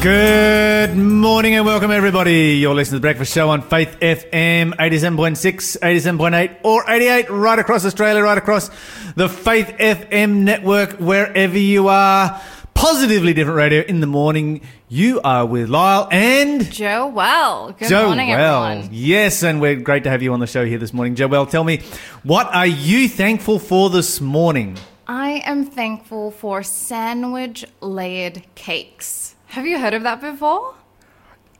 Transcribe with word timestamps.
Good 0.00 0.96
morning 0.96 1.54
and 1.56 1.66
welcome 1.66 1.90
everybody. 1.90 2.56
You're 2.58 2.72
listening 2.72 2.98
to 2.98 2.98
the 2.98 3.00
Breakfast 3.00 3.34
Show 3.34 3.48
on 3.50 3.62
Faith 3.62 3.98
FM 4.00 4.72
87.6, 4.76 5.76
87.8 5.80 6.58
or 6.62 6.88
88 6.88 7.28
right 7.28 7.58
across 7.58 7.84
Australia, 7.84 8.22
right 8.22 8.38
across 8.38 8.70
the 9.16 9.28
Faith 9.28 9.66
FM 9.80 10.44
network, 10.44 10.92
wherever 11.00 11.58
you 11.58 11.88
are. 11.88 12.40
Positively 12.74 13.34
different 13.34 13.56
radio 13.56 13.82
in 13.82 13.98
the 13.98 14.06
morning. 14.06 14.60
You 14.88 15.20
are 15.22 15.44
with 15.44 15.68
Lyle 15.68 16.06
and 16.12 16.60
Joelle. 16.60 17.76
Good 17.76 17.88
Joe 17.88 18.06
morning, 18.06 18.28
Well. 18.28 18.64
everyone. 18.66 18.90
Yes, 18.92 19.42
and 19.42 19.60
we're 19.60 19.74
great 19.80 20.04
to 20.04 20.10
have 20.10 20.22
you 20.22 20.32
on 20.32 20.38
the 20.38 20.46
show 20.46 20.64
here 20.64 20.78
this 20.78 20.92
morning. 20.94 21.16
Joelle, 21.16 21.50
tell 21.50 21.64
me, 21.64 21.82
what 22.22 22.46
are 22.54 22.68
you 22.68 23.08
thankful 23.08 23.58
for 23.58 23.90
this 23.90 24.20
morning? 24.20 24.78
I 25.08 25.42
am 25.44 25.64
thankful 25.66 26.30
for 26.30 26.62
sandwich 26.62 27.64
layered 27.80 28.44
cakes. 28.54 29.34
Have 29.58 29.66
you 29.66 29.76
heard 29.80 29.92
of 29.92 30.04
that 30.04 30.20
before? 30.20 30.76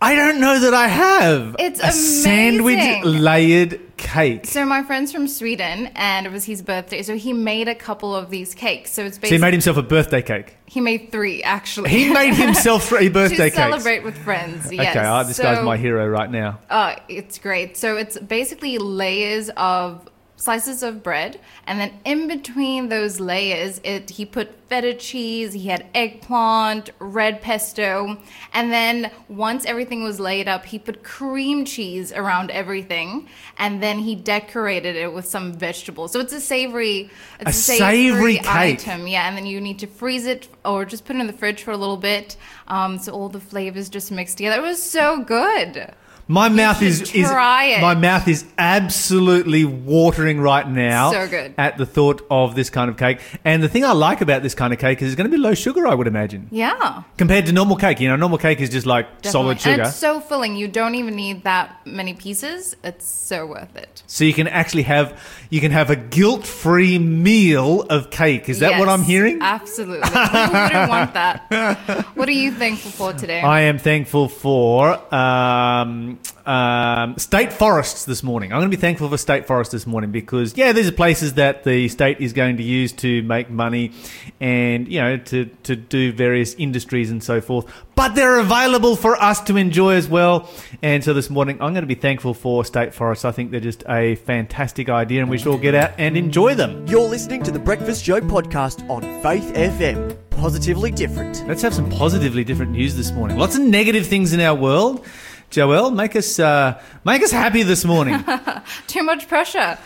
I 0.00 0.14
don't 0.14 0.38
know 0.40 0.56
that 0.60 0.72
I 0.72 0.86
have. 0.86 1.56
It's 1.58 1.80
a 1.80 1.90
sandwich 1.90 2.78
layered 3.04 3.80
cake. 3.96 4.46
So 4.46 4.64
my 4.64 4.84
friend's 4.84 5.10
from 5.10 5.26
Sweden, 5.26 5.90
and 5.96 6.24
it 6.24 6.30
was 6.30 6.44
his 6.44 6.62
birthday, 6.62 7.02
so 7.02 7.16
he 7.16 7.32
made 7.32 7.66
a 7.66 7.74
couple 7.74 8.14
of 8.14 8.30
these 8.30 8.54
cakes. 8.54 8.92
So 8.92 9.04
it's 9.04 9.16
So 9.20 9.26
he 9.26 9.38
made 9.38 9.52
himself 9.52 9.76
a 9.76 9.82
birthday 9.82 10.22
cake. 10.22 10.56
he 10.66 10.80
made 10.80 11.10
three 11.10 11.42
actually. 11.42 11.90
He 11.90 12.12
made 12.12 12.34
himself 12.46 12.84
three 12.88 13.08
birthday 13.08 13.36
to 13.36 13.42
cakes. 13.50 13.56
celebrate 13.56 14.04
with 14.04 14.16
friends. 14.18 14.72
Yes. 14.72 14.96
Okay, 14.96 15.28
this 15.28 15.40
guy's 15.40 15.56
So- 15.58 15.64
my 15.64 15.76
hero 15.76 16.06
right 16.06 16.30
now. 16.30 16.60
Oh, 16.70 16.94
it's 17.08 17.38
great. 17.38 17.76
So 17.76 17.96
it's 17.96 18.16
basically 18.16 18.78
layers 18.78 19.50
of 19.56 20.08
slices 20.38 20.82
of 20.82 21.02
bread, 21.02 21.38
and 21.66 21.78
then 21.80 21.92
in 22.04 22.28
between 22.28 22.88
those 22.88 23.20
layers, 23.20 23.80
it 23.84 24.08
he 24.10 24.24
put 24.24 24.54
feta 24.68 24.94
cheese, 24.94 25.52
he 25.52 25.66
had 25.68 25.84
eggplant, 25.94 26.90
red 27.00 27.42
pesto, 27.42 28.16
and 28.52 28.70
then 28.72 29.10
once 29.28 29.64
everything 29.64 30.04
was 30.04 30.20
laid 30.20 30.46
up, 30.46 30.64
he 30.66 30.78
put 30.78 31.02
cream 31.02 31.64
cheese 31.64 32.12
around 32.12 32.50
everything, 32.52 33.28
and 33.58 33.82
then 33.82 33.98
he 33.98 34.14
decorated 34.14 34.94
it 34.94 35.12
with 35.12 35.26
some 35.26 35.52
vegetables. 35.52 36.12
So 36.12 36.20
it's 36.20 36.32
a 36.32 36.40
savory, 36.40 37.10
it's 37.40 37.50
A 37.50 37.52
savory 37.52 38.36
cake. 38.36 38.46
item, 38.46 39.06
yeah. 39.06 39.26
And 39.28 39.36
then 39.36 39.44
you 39.46 39.60
need 39.60 39.80
to 39.80 39.86
freeze 39.86 40.26
it 40.26 40.48
or 40.64 40.84
just 40.84 41.04
put 41.04 41.16
it 41.16 41.20
in 41.20 41.26
the 41.26 41.32
fridge 41.32 41.62
for 41.64 41.72
a 41.72 41.76
little 41.76 41.96
bit, 41.96 42.36
um, 42.68 42.98
so 42.98 43.12
all 43.12 43.28
the 43.28 43.40
flavors 43.40 43.88
just 43.88 44.12
mix 44.12 44.34
together. 44.34 44.58
It 44.58 44.62
was 44.62 44.82
so 44.82 45.22
good. 45.24 45.92
My 46.30 46.50
mouth 46.50 46.82
is, 46.82 47.00
is 47.14 47.30
it. 47.30 47.80
my 47.80 47.94
mouth 47.94 48.28
is 48.28 48.44
absolutely 48.58 49.64
watering 49.64 50.40
right 50.40 50.68
now. 50.68 51.10
So 51.10 51.26
good. 51.26 51.54
at 51.56 51.78
the 51.78 51.86
thought 51.86 52.24
of 52.30 52.54
this 52.54 52.68
kind 52.68 52.90
of 52.90 52.96
cake. 52.98 53.20
And 53.46 53.62
the 53.62 53.68
thing 53.68 53.82
I 53.84 53.92
like 53.92 54.20
about 54.20 54.42
this 54.42 54.54
kind 54.54 54.72
of 54.74 54.78
cake 54.78 55.00
is 55.00 55.08
it's 55.08 55.16
going 55.16 55.30
to 55.30 55.34
be 55.34 55.40
low 55.42 55.54
sugar, 55.54 55.86
I 55.86 55.94
would 55.94 56.06
imagine, 56.06 56.48
Yeah. 56.50 57.02
compared 57.16 57.46
to 57.46 57.52
normal 57.52 57.76
cake. 57.76 57.98
You 58.00 58.08
know, 58.08 58.16
normal 58.16 58.36
cake 58.38 58.60
is 58.60 58.68
just 58.68 58.84
like 58.86 59.06
solid 59.24 59.58
sugar. 59.58 59.72
And 59.72 59.82
it's 59.88 59.96
so 59.96 60.20
filling. 60.20 60.54
You 60.56 60.68
don't 60.68 60.94
even 60.96 61.16
need 61.16 61.44
that 61.44 61.80
many 61.86 62.12
pieces. 62.12 62.76
It's 62.84 63.06
so 63.06 63.46
worth 63.46 63.74
it. 63.74 64.02
so 64.06 64.24
you 64.24 64.34
can 64.34 64.48
actually 64.48 64.82
have 64.82 65.18
you 65.50 65.60
can 65.62 65.70
have 65.72 65.88
a 65.88 65.96
guilt-free 65.96 66.98
meal 66.98 67.82
of 67.88 68.10
cake. 68.10 68.50
Is 68.50 68.58
that 68.58 68.78
what 68.78 68.88
I'm 68.88 69.02
hearing? 69.02 69.38
Absolutely. 69.40 70.06
Who 70.08 70.18
wouldn't 70.52 70.88
want 70.90 71.14
that? 71.14 72.04
What 72.18 72.28
are 72.28 72.32
you 72.32 72.52
thankful 72.52 72.90
for 72.90 73.12
today? 73.18 73.40
I 73.40 73.62
am 73.62 73.78
thankful 73.78 74.28
for 74.28 74.92
um, 75.14 76.17
um, 76.48 77.18
state 77.18 77.52
forests 77.52 78.06
this 78.06 78.22
morning. 78.22 78.52
I'm 78.52 78.60
going 78.60 78.70
to 78.70 78.76
be 78.76 78.80
thankful 78.80 79.10
for 79.10 79.18
state 79.18 79.46
forests 79.46 79.70
this 79.70 79.86
morning 79.86 80.10
because, 80.10 80.56
yeah, 80.56 80.72
these 80.72 80.88
are 80.88 80.92
places 80.92 81.34
that 81.34 81.62
the 81.64 81.88
state 81.88 82.20
is 82.20 82.32
going 82.32 82.56
to 82.56 82.62
use 82.62 82.90
to 82.92 83.22
make 83.22 83.50
money 83.50 83.92
and, 84.40 84.88
you 84.88 84.98
know, 84.98 85.18
to, 85.18 85.44
to 85.64 85.76
do 85.76 86.10
various 86.10 86.54
industries 86.54 87.10
and 87.10 87.22
so 87.22 87.42
forth. 87.42 87.70
But 87.94 88.14
they're 88.14 88.38
available 88.38 88.96
for 88.96 89.22
us 89.22 89.42
to 89.42 89.58
enjoy 89.58 89.96
as 89.96 90.08
well. 90.08 90.48
And 90.80 91.04
so 91.04 91.12
this 91.12 91.28
morning, 91.28 91.60
I'm 91.60 91.74
going 91.74 91.82
to 91.82 91.86
be 91.86 91.94
thankful 91.94 92.32
for 92.32 92.64
state 92.64 92.94
forests. 92.94 93.26
I 93.26 93.30
think 93.32 93.50
they're 93.50 93.60
just 93.60 93.84
a 93.86 94.14
fantastic 94.14 94.88
idea 94.88 95.20
and 95.20 95.28
we 95.28 95.36
should 95.36 95.48
all 95.48 95.58
get 95.58 95.74
out 95.74 95.92
and 95.98 96.16
enjoy 96.16 96.54
them. 96.54 96.86
You're 96.86 97.08
listening 97.08 97.42
to 97.42 97.50
the 97.50 97.58
Breakfast 97.58 98.02
Show 98.02 98.20
podcast 98.22 98.88
on 98.88 99.02
Faith 99.22 99.52
FM. 99.52 100.16
Positively 100.30 100.92
different. 100.92 101.46
Let's 101.46 101.60
have 101.60 101.74
some 101.74 101.90
positively 101.90 102.44
different 102.44 102.72
news 102.72 102.96
this 102.96 103.12
morning. 103.12 103.36
Lots 103.36 103.56
of 103.56 103.62
negative 103.62 104.06
things 104.06 104.32
in 104.32 104.40
our 104.40 104.54
world. 104.54 105.04
Joelle, 105.50 105.94
make 105.94 106.14
us 106.14 106.38
uh, 106.38 106.80
make 107.04 107.22
us 107.22 107.30
happy 107.30 107.62
this 107.62 107.84
morning. 107.84 108.22
Too 108.86 109.02
much 109.02 109.28
pressure. 109.28 109.78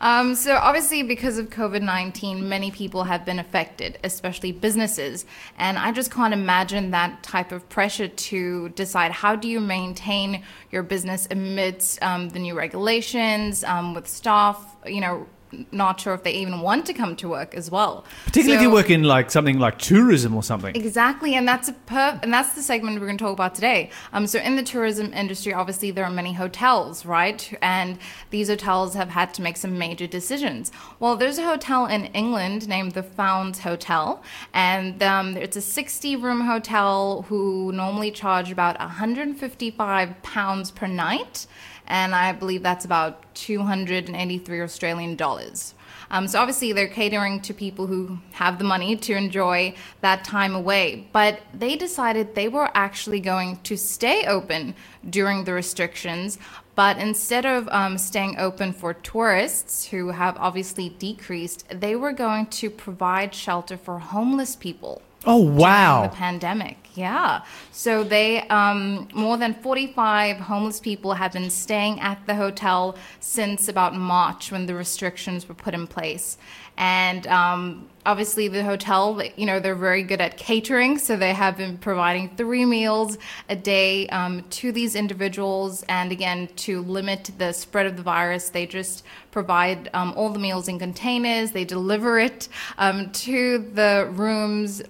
Um, 0.00 0.36
so 0.36 0.54
obviously, 0.54 1.02
because 1.02 1.38
of 1.38 1.50
COVID 1.50 1.82
nineteen, 1.82 2.48
many 2.48 2.70
people 2.70 3.02
have 3.04 3.24
been 3.24 3.40
affected, 3.40 3.98
especially 4.04 4.52
businesses. 4.52 5.26
And 5.56 5.76
I 5.76 5.90
just 5.90 6.12
can't 6.12 6.32
imagine 6.32 6.92
that 6.92 7.24
type 7.24 7.50
of 7.50 7.68
pressure 7.68 8.06
to 8.06 8.68
decide 8.70 9.10
how 9.10 9.34
do 9.34 9.48
you 9.48 9.58
maintain 9.58 10.44
your 10.70 10.84
business 10.84 11.26
amidst 11.30 12.00
um, 12.00 12.28
the 12.28 12.38
new 12.38 12.56
regulations 12.56 13.64
um, 13.64 13.94
with 13.94 14.06
staff. 14.06 14.76
You 14.86 15.00
know, 15.00 15.26
not 15.72 16.00
sure 16.00 16.14
if 16.14 16.22
they 16.22 16.32
even 16.32 16.60
want 16.60 16.86
to 16.86 16.92
come 16.92 17.16
to 17.16 17.28
work 17.28 17.54
as 17.54 17.70
well. 17.70 18.04
Particularly 18.26 18.56
if 18.56 18.62
you 18.62 18.70
work 18.70 18.90
in 18.90 19.02
like 19.02 19.30
something 19.30 19.58
like 19.58 19.78
tourism 19.78 20.34
or 20.34 20.42
something. 20.42 20.74
Exactly, 20.74 21.34
and 21.34 21.46
that's 21.46 21.68
a 21.68 21.72
per- 21.72 22.18
and 22.22 22.32
that's 22.32 22.54
the 22.54 22.62
segment 22.62 23.00
we're 23.00 23.06
going 23.06 23.18
to 23.18 23.24
talk 23.24 23.32
about 23.32 23.54
today. 23.54 23.90
Um, 24.12 24.26
so 24.26 24.38
in 24.38 24.56
the 24.56 24.62
tourism 24.62 25.12
industry, 25.12 25.52
obviously 25.52 25.90
there 25.90 26.04
are 26.04 26.10
many 26.10 26.32
hotels, 26.32 27.06
right? 27.06 27.52
And 27.62 27.98
these 28.30 28.48
hotels 28.48 28.94
have 28.94 29.10
had 29.10 29.34
to 29.34 29.42
make 29.42 29.56
some 29.56 29.78
major 29.78 30.06
decisions. 30.06 30.70
Well, 31.00 31.16
there's 31.16 31.38
a 31.38 31.44
hotel 31.44 31.86
in 31.86 32.06
England 32.06 32.68
named 32.68 32.92
the 32.92 33.02
Founds 33.02 33.60
Hotel, 33.60 34.22
and 34.52 35.02
um, 35.02 35.36
it's 35.36 35.56
a 35.56 35.60
60-room 35.60 36.42
hotel 36.42 37.22
who 37.28 37.72
normally 37.72 38.10
charge 38.10 38.50
about 38.50 38.78
155 38.78 40.22
pounds 40.22 40.70
per 40.70 40.86
night, 40.86 41.46
and 41.88 42.14
I 42.14 42.32
believe 42.32 42.62
that's 42.62 42.84
about 42.84 43.34
283 43.34 44.60
Australian 44.60 45.16
dollars. 45.16 45.74
Um, 46.10 46.26
so 46.26 46.38
obviously 46.38 46.72
they're 46.72 46.88
catering 46.88 47.40
to 47.42 47.52
people 47.52 47.86
who 47.86 48.18
have 48.32 48.58
the 48.58 48.64
money 48.64 48.96
to 48.96 49.14
enjoy 49.14 49.74
that 50.00 50.24
time 50.24 50.54
away. 50.54 51.08
But 51.12 51.40
they 51.52 51.76
decided 51.76 52.34
they 52.34 52.48
were 52.48 52.70
actually 52.74 53.20
going 53.20 53.60
to 53.64 53.76
stay 53.76 54.24
open 54.26 54.74
during 55.08 55.44
the 55.44 55.52
restrictions. 55.52 56.38
But 56.74 56.98
instead 56.98 57.44
of 57.44 57.68
um, 57.68 57.98
staying 57.98 58.38
open 58.38 58.72
for 58.72 58.94
tourists 58.94 59.86
who 59.86 60.08
have 60.10 60.36
obviously 60.38 60.90
decreased, 60.90 61.66
they 61.68 61.96
were 61.96 62.12
going 62.12 62.46
to 62.46 62.70
provide 62.70 63.34
shelter 63.34 63.76
for 63.76 63.98
homeless 63.98 64.56
people 64.56 65.02
Oh 65.26 65.36
wow! 65.36 66.02
the 66.02 66.16
pandemic. 66.16 66.88
Yeah. 66.98 67.42
So 67.70 68.02
they, 68.02 68.42
um, 68.48 69.06
more 69.14 69.36
than 69.36 69.54
45 69.54 70.38
homeless 70.38 70.80
people 70.80 71.12
have 71.12 71.32
been 71.32 71.48
staying 71.48 72.00
at 72.00 72.26
the 72.26 72.34
hotel 72.34 72.96
since 73.20 73.68
about 73.68 73.94
March 73.94 74.50
when 74.50 74.66
the 74.66 74.74
restrictions 74.74 75.48
were 75.48 75.54
put 75.54 75.74
in 75.74 75.86
place. 75.86 76.38
And 76.76 77.24
um, 77.28 77.88
obviously, 78.04 78.48
the 78.48 78.64
hotel, 78.64 79.22
you 79.36 79.46
know, 79.46 79.60
they're 79.60 79.76
very 79.76 80.02
good 80.02 80.20
at 80.20 80.36
catering. 80.36 80.98
So 80.98 81.16
they 81.16 81.32
have 81.34 81.56
been 81.56 81.78
providing 81.78 82.30
three 82.36 82.64
meals 82.64 83.16
a 83.48 83.54
day 83.54 84.08
um, 84.08 84.44
to 84.50 84.72
these 84.72 84.96
individuals. 84.96 85.84
And 85.88 86.10
again, 86.10 86.48
to 86.56 86.82
limit 86.82 87.30
the 87.38 87.52
spread 87.52 87.86
of 87.86 87.96
the 87.96 88.02
virus, 88.02 88.50
they 88.50 88.66
just 88.66 89.04
provide 89.30 89.88
um, 89.94 90.14
all 90.16 90.30
the 90.30 90.38
meals 90.40 90.66
in 90.66 90.80
containers, 90.80 91.52
they 91.52 91.64
deliver 91.64 92.18
it 92.18 92.48
um, 92.76 93.10
to 93.12 93.58
the 93.74 94.08
rooms 94.12 94.82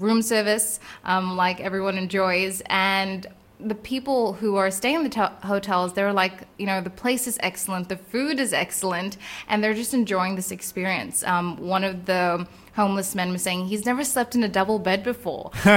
room 0.00 0.22
service 0.22 0.80
um, 1.04 1.36
like 1.36 1.60
everyone 1.60 1.98
enjoys. 1.98 2.62
And 2.66 3.26
the 3.58 3.74
people 3.74 4.32
who 4.34 4.56
are 4.56 4.70
staying 4.70 4.96
in 4.96 5.02
the 5.04 5.10
to- 5.10 5.32
hotels 5.44 5.92
they're 5.92 6.14
like 6.14 6.44
you 6.56 6.64
know 6.64 6.80
the 6.80 6.88
place 6.88 7.26
is 7.26 7.38
excellent 7.42 7.90
the 7.90 7.96
food 7.96 8.40
is 8.40 8.54
excellent 8.54 9.18
and 9.48 9.62
they're 9.62 9.74
just 9.74 9.92
enjoying 9.92 10.34
this 10.34 10.50
experience. 10.50 11.22
Um, 11.24 11.58
one 11.58 11.84
of 11.84 12.06
the 12.06 12.46
homeless 12.74 13.14
men 13.14 13.32
was 13.32 13.42
saying 13.42 13.66
he's 13.66 13.84
never 13.84 14.04
slept 14.04 14.34
in 14.34 14.42
a 14.42 14.48
double 14.48 14.78
bed 14.78 15.02
before 15.02 15.50
so 15.62 15.70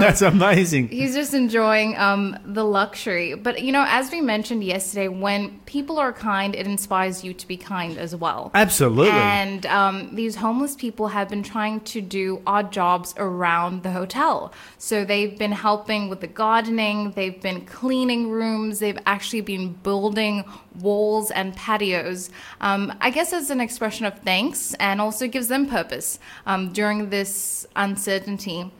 That's 0.00 0.22
amazing. 0.22 0.88
He's 0.88 1.14
just 1.14 1.34
enjoying 1.34 1.96
um, 1.96 2.38
the 2.44 2.64
luxury. 2.64 3.34
But, 3.34 3.62
you 3.62 3.72
know, 3.72 3.84
as 3.86 4.10
we 4.10 4.20
mentioned 4.20 4.64
yesterday, 4.64 5.08
when 5.08 5.60
people 5.60 5.98
are 5.98 6.12
kind, 6.12 6.54
it 6.54 6.66
inspires 6.66 7.22
you 7.24 7.34
to 7.34 7.46
be 7.46 7.56
kind 7.56 7.98
as 7.98 8.14
well. 8.14 8.50
Absolutely. 8.54 9.10
And 9.10 9.66
um, 9.66 10.14
these 10.14 10.36
homeless 10.36 10.74
people 10.76 11.08
have 11.08 11.28
been 11.28 11.42
trying 11.42 11.80
to 11.80 12.00
do 12.00 12.42
odd 12.46 12.72
jobs 12.72 13.14
around 13.16 13.82
the 13.82 13.90
hotel. 13.90 14.52
So 14.78 15.04
they've 15.04 15.38
been 15.38 15.52
helping 15.52 16.08
with 16.08 16.20
the 16.20 16.26
gardening, 16.26 17.12
they've 17.12 17.40
been 17.40 17.64
cleaning 17.66 18.30
rooms, 18.30 18.78
they've 18.78 18.98
actually 19.06 19.42
been 19.42 19.74
building 19.74 20.44
walls 20.80 21.30
and 21.30 21.54
patios. 21.56 22.30
Um, 22.60 22.96
I 23.00 23.10
guess 23.10 23.32
as 23.32 23.50
an 23.50 23.60
expression 23.60 24.06
of 24.06 24.18
thanks 24.20 24.74
and 24.74 25.00
also 25.00 25.26
gives 25.26 25.48
them 25.48 25.66
purpose 25.66 26.18
um, 26.46 26.72
during 26.72 27.10
this 27.10 27.66
uncertainty. 27.76 28.70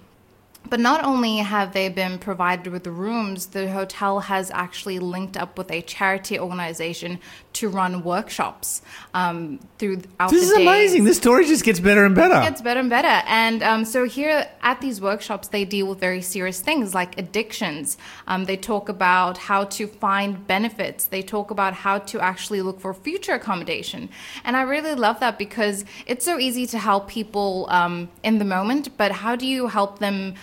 but 0.69 0.79
not 0.79 1.03
only 1.05 1.39
have 1.39 1.73
they 1.73 1.89
been 1.89 2.19
provided 2.19 2.71
with 2.71 2.87
rooms, 2.87 3.47
the 3.47 3.71
hotel 3.73 4.21
has 4.21 4.51
actually 4.51 4.99
linked 4.99 5.37
up 5.37 5.57
with 5.57 5.71
a 5.71 5.81
charity 5.83 6.39
organization 6.39 7.19
to 7.53 7.69
run 7.69 8.03
workshops 8.05 8.81
um, 9.13 9.59
throughout 9.79 10.31
This 10.31 10.49
the 10.49 10.53
is 10.53 10.53
day. 10.53 10.63
amazing. 10.63 11.05
This 11.05 11.17
story 11.17 11.47
just 11.47 11.65
gets 11.65 11.81
better 11.81 12.05
and 12.05 12.15
better. 12.15 12.37
It 12.37 12.45
gets 12.51 12.63
better 12.63 12.81
and 12.81 12.89
better. 12.91 13.23
And 13.27 13.63
um, 13.63 13.85
so 13.85 14.05
here 14.05 14.47
at 14.63 14.81
these 14.81 15.01
workshops, 15.01 15.49
they 15.49 15.65
deal 15.65 15.87
with 15.87 15.99
very 15.99 16.23
serious 16.23 16.61
things 16.61 16.95
like 16.95 17.19
addictions. 17.19 17.99
Um, 18.27 18.45
they 18.45 18.57
talk 18.57 18.89
about 18.89 19.37
how 19.39 19.65
to 19.65 19.87
find 19.87 20.47
benefits. 20.47 21.07
They 21.07 21.23
talk 21.23 21.51
about 21.51 21.75
how 21.75 21.99
to 21.99 22.21
actually 22.21 22.63
look 22.63 22.81
for 22.81 22.95
future 22.95 23.33
accommodation. 23.33 24.11
And 24.45 24.57
I 24.57 24.63
really 24.63 24.95
love 24.95 25.21
that 25.21 25.39
because 25.39 25.85
it's 26.07 26.25
so 26.25 26.39
easy 26.39 26.67
to 26.67 26.79
help 26.79 27.09
people 27.09 27.67
um, 27.71 28.09
in 28.23 28.39
the 28.39 28.45
moment, 28.45 28.97
but 28.97 29.11
how 29.13 29.35
do 29.37 29.47
you 29.47 29.67
help 29.67 29.99
them? 29.99 30.35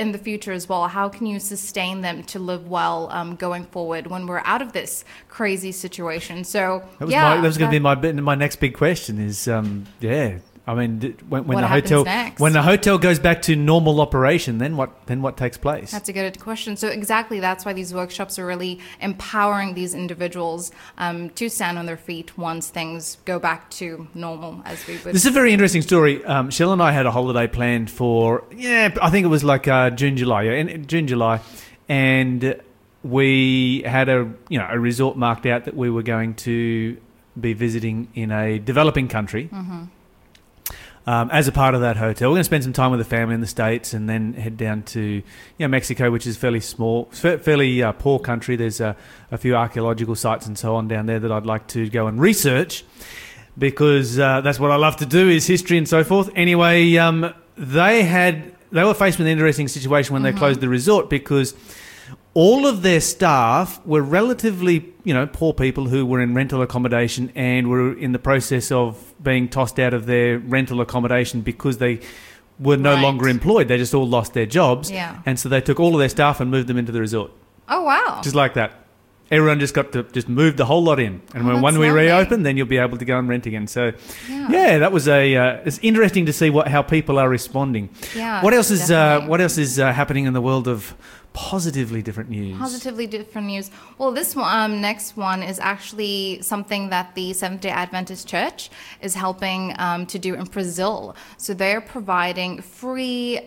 In 0.00 0.12
the 0.12 0.18
future 0.18 0.52
as 0.52 0.68
well? 0.68 0.88
How 0.88 1.08
can 1.08 1.26
you 1.26 1.38
sustain 1.38 2.00
them 2.00 2.22
to 2.24 2.38
live 2.38 2.68
well 2.68 3.08
um, 3.12 3.36
going 3.36 3.64
forward 3.64 4.06
when 4.06 4.26
we're 4.26 4.42
out 4.44 4.62
of 4.62 4.72
this 4.72 5.04
crazy 5.28 5.72
situation? 5.72 6.44
So 6.44 6.82
That 6.98 7.04
was, 7.04 7.12
yeah, 7.12 7.34
my, 7.34 7.36
that 7.36 7.46
was 7.46 7.58
going 7.58 7.70
to 7.70 7.74
be 7.74 7.78
my 7.78 7.94
my 8.12 8.34
next 8.34 8.56
big 8.56 8.74
question. 8.74 9.18
Is 9.20 9.46
um, 9.46 9.86
yeah. 10.00 10.38
I 10.70 10.74
mean, 10.74 10.98
d- 10.98 11.14
when, 11.28 11.46
when 11.46 11.56
What 11.56 11.60
the 11.62 11.66
happens 11.66 11.90
hotel 11.90 12.04
next? 12.04 12.40
when 12.40 12.52
the 12.52 12.62
hotel 12.62 12.96
goes 12.98 13.18
back 13.18 13.42
to 13.42 13.56
normal 13.56 14.00
operation, 14.00 14.58
then 14.58 14.76
what 14.76 15.06
then 15.06 15.20
what 15.22 15.36
takes 15.36 15.56
place? 15.58 15.90
That's 15.90 16.08
a 16.08 16.12
good 16.12 16.38
question. 16.40 16.76
So 16.76 16.88
exactly, 16.88 17.40
that's 17.40 17.64
why 17.64 17.72
these 17.72 17.92
workshops 17.92 18.38
are 18.38 18.46
really 18.46 18.78
empowering 19.00 19.74
these 19.74 19.94
individuals 19.94 20.70
um, 20.98 21.30
to 21.30 21.48
stand 21.48 21.78
on 21.78 21.86
their 21.86 21.96
feet 21.96 22.38
once 22.38 22.68
things 22.70 23.18
go 23.24 23.38
back 23.38 23.68
to 23.70 24.06
normal, 24.14 24.62
as 24.64 24.86
we 24.86 24.94
would. 24.98 25.14
This 25.14 25.24
is 25.24 25.26
a 25.26 25.30
very 25.32 25.52
interesting 25.52 25.82
story. 25.82 26.24
Um, 26.24 26.50
Shell 26.50 26.72
and 26.72 26.82
I 26.82 26.92
had 26.92 27.06
a 27.06 27.10
holiday 27.10 27.46
planned 27.46 27.90
for 27.90 28.44
yeah, 28.54 28.94
I 29.02 29.10
think 29.10 29.24
it 29.24 29.28
was 29.28 29.42
like 29.44 29.66
uh, 29.68 29.90
June, 29.90 30.16
July, 30.16 30.42
yeah, 30.44 30.52
in 30.52 30.86
June, 30.86 31.06
July, 31.06 31.40
and 31.88 32.60
we 33.02 33.82
had 33.86 34.08
a 34.08 34.30
you 34.48 34.58
know 34.58 34.66
a 34.70 34.78
resort 34.78 35.16
marked 35.16 35.46
out 35.46 35.64
that 35.64 35.76
we 35.76 35.90
were 35.90 36.02
going 36.02 36.34
to 36.34 36.96
be 37.40 37.52
visiting 37.54 38.08
in 38.14 38.30
a 38.30 38.58
developing 38.58 39.08
country. 39.08 39.48
Um, 41.10 41.28
as 41.32 41.48
a 41.48 41.52
part 41.52 41.74
of 41.74 41.80
that 41.80 41.96
hotel, 41.96 42.30
we're 42.30 42.34
going 42.34 42.40
to 42.42 42.44
spend 42.44 42.62
some 42.62 42.72
time 42.72 42.92
with 42.92 43.00
the 43.00 43.04
family 43.04 43.34
in 43.34 43.40
the 43.40 43.46
states, 43.48 43.94
and 43.94 44.08
then 44.08 44.32
head 44.34 44.56
down 44.56 44.84
to 44.84 45.00
you 45.00 45.22
know 45.58 45.66
Mexico, 45.66 46.08
which 46.08 46.24
is 46.24 46.36
fairly 46.36 46.60
small, 46.60 47.06
fairly 47.06 47.82
uh, 47.82 47.90
poor 47.90 48.20
country. 48.20 48.54
There's 48.54 48.80
a, 48.80 48.94
a 49.32 49.36
few 49.36 49.56
archaeological 49.56 50.14
sites 50.14 50.46
and 50.46 50.56
so 50.56 50.76
on 50.76 50.86
down 50.86 51.06
there 51.06 51.18
that 51.18 51.32
I'd 51.32 51.46
like 51.46 51.66
to 51.68 51.90
go 51.90 52.06
and 52.06 52.20
research 52.20 52.84
because 53.58 54.20
uh, 54.20 54.40
that's 54.42 54.60
what 54.60 54.70
I 54.70 54.76
love 54.76 54.98
to 54.98 55.06
do 55.06 55.28
is 55.28 55.48
history 55.48 55.78
and 55.78 55.88
so 55.88 56.04
forth. 56.04 56.30
Anyway, 56.36 56.96
um, 56.96 57.34
they 57.56 58.04
had 58.04 58.54
they 58.70 58.84
were 58.84 58.94
faced 58.94 59.18
with 59.18 59.26
an 59.26 59.32
interesting 59.32 59.66
situation 59.66 60.12
when 60.12 60.22
they 60.22 60.32
closed 60.32 60.60
the 60.60 60.68
resort 60.68 61.10
because 61.10 61.56
all 62.34 62.66
of 62.66 62.82
their 62.82 63.00
staff 63.00 63.84
were 63.84 64.02
relatively 64.02 64.92
you 65.04 65.12
know 65.14 65.26
poor 65.26 65.52
people 65.52 65.86
who 65.88 66.06
were 66.06 66.20
in 66.20 66.34
rental 66.34 66.62
accommodation 66.62 67.32
and 67.34 67.68
were 67.68 67.96
in 67.98 68.12
the 68.12 68.18
process 68.18 68.70
of 68.70 69.12
being 69.22 69.48
tossed 69.48 69.78
out 69.80 69.92
of 69.94 70.06
their 70.06 70.38
rental 70.38 70.80
accommodation 70.80 71.40
because 71.40 71.78
they 71.78 72.00
were 72.58 72.76
no 72.76 72.92
Right. 72.94 73.02
longer 73.02 73.28
employed. 73.28 73.68
They 73.68 73.78
just 73.78 73.94
all 73.94 74.06
lost 74.08 74.34
their 74.34 74.46
jobs, 74.46 74.90
Yeah. 74.90 75.16
and 75.26 75.38
so 75.38 75.48
they 75.48 75.60
took 75.62 75.80
all 75.80 75.94
of 75.94 75.98
their 75.98 76.08
staff 76.10 76.40
and 76.40 76.50
moved 76.50 76.68
them 76.68 76.76
into 76.76 76.92
the 76.92 77.00
resort, 77.00 77.30
oh 77.68 77.82
wow! 77.82 78.20
just 78.22 78.36
like 78.36 78.54
that. 78.54 78.72
Everyone 79.32 79.60
just 79.60 79.74
got 79.74 79.92
to 79.92 80.02
just 80.12 80.28
move 80.28 80.56
the 80.56 80.64
whole 80.66 80.82
lot 80.82 80.98
in, 80.98 81.20
and 81.34 81.44
Oh, 81.44 81.52
when 81.52 81.62
one 81.62 81.78
we 81.78 81.86
lovely. 81.86 82.02
reopen, 82.06 82.42
then 82.42 82.56
you'll 82.56 82.66
be 82.66 82.78
able 82.78 82.98
to 82.98 83.04
go 83.04 83.16
and 83.16 83.28
rent 83.28 83.46
again. 83.46 83.68
So, 83.68 83.92
Yeah. 84.28 84.48
yeah, 84.50 84.78
that 84.78 84.90
was 84.92 85.06
a. 85.08 85.36
Uh, 85.36 85.56
it's 85.64 85.78
interesting 85.82 86.26
to 86.26 86.32
see 86.32 86.50
what 86.50 86.66
how 86.68 86.82
people 86.82 87.16
are 87.18 87.28
responding. 87.28 87.90
Yeah, 88.14 88.42
What 88.42 88.54
else 88.54 88.70
is 88.72 88.90
uh. 88.90 89.20
What 89.26 89.40
else 89.40 89.56
is 89.56 89.78
uh, 89.78 89.92
happening 89.92 90.24
in 90.26 90.32
the 90.32 90.40
world 90.40 90.66
of 90.68 90.94
positively 91.32 92.02
different 92.02 92.30
news? 92.30 92.58
Positively 92.58 93.06
different 93.06 93.46
news. 93.46 93.70
Well, 93.98 94.12
this 94.12 94.36
um, 94.36 94.80
next 94.80 95.16
one 95.16 95.42
is 95.42 95.58
actually 95.58 96.42
something 96.42 96.90
that 96.90 97.14
the 97.14 97.32
Seventh 97.32 97.60
Day 97.60 97.70
Adventist 97.70 98.26
Church 98.26 98.70
is 99.00 99.14
helping 99.14 99.74
um, 99.78 100.06
to 100.06 100.18
do 100.18 100.34
in 100.34 100.44
Brazil. 100.44 101.14
So 101.36 101.54
they're 101.54 101.80
providing 101.80 102.60
free 102.62 103.40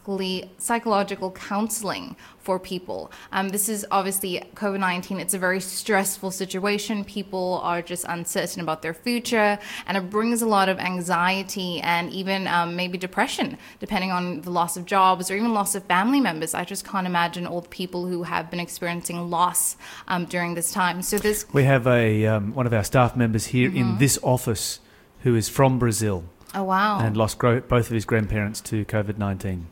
psychologically 0.00 0.50
psychological 0.58 1.30
counseling 1.32 2.16
for 2.38 2.58
people. 2.58 3.12
Um, 3.32 3.50
this 3.50 3.68
is 3.68 3.86
obviously 3.90 4.42
COVID 4.54 4.80
nineteen. 4.80 5.20
It's 5.20 5.34
a 5.34 5.38
very 5.38 5.60
stressful 5.60 6.30
situation. 6.30 7.04
People 7.04 7.60
are 7.62 7.82
just 7.82 8.04
uncertain 8.08 8.62
about 8.62 8.82
their 8.82 8.94
future, 8.94 9.58
and 9.86 9.96
it 9.96 10.10
brings 10.10 10.42
a 10.42 10.46
lot 10.46 10.68
of 10.68 10.78
anxiety 10.78 11.80
and 11.80 12.10
even 12.12 12.46
um, 12.46 12.76
maybe 12.76 12.96
depression, 12.96 13.58
depending 13.78 14.10
on 14.10 14.40
the 14.40 14.50
loss 14.50 14.76
of 14.76 14.86
jobs 14.86 15.30
or 15.30 15.36
even 15.36 15.52
loss 15.52 15.74
of 15.74 15.84
family 15.84 16.20
members. 16.20 16.54
I 16.54 16.64
just 16.64 16.84
can't 16.84 17.06
imagine 17.06 17.46
all 17.46 17.60
the 17.60 17.68
people 17.68 18.06
who 18.06 18.22
have 18.22 18.50
been 18.50 18.60
experiencing 18.60 19.30
loss 19.30 19.76
um, 20.08 20.24
during 20.24 20.54
this 20.54 20.72
time. 20.72 21.02
So 21.02 21.18
this 21.18 21.46
we 21.52 21.64
have 21.64 21.86
a 21.86 22.26
um, 22.26 22.54
one 22.54 22.66
of 22.66 22.72
our 22.72 22.84
staff 22.84 23.16
members 23.16 23.46
here 23.46 23.68
mm-hmm. 23.68 23.78
in 23.78 23.98
this 23.98 24.18
office 24.22 24.80
who 25.22 25.36
is 25.36 25.48
from 25.48 25.78
Brazil. 25.78 26.24
Oh, 26.54 26.64
wow. 26.64 26.98
And 26.98 27.16
lost 27.16 27.38
gro- 27.38 27.60
both 27.60 27.86
of 27.86 27.92
his 27.92 28.04
grandparents 28.04 28.60
to 28.62 28.84
COVID 28.84 29.18
19. 29.18 29.68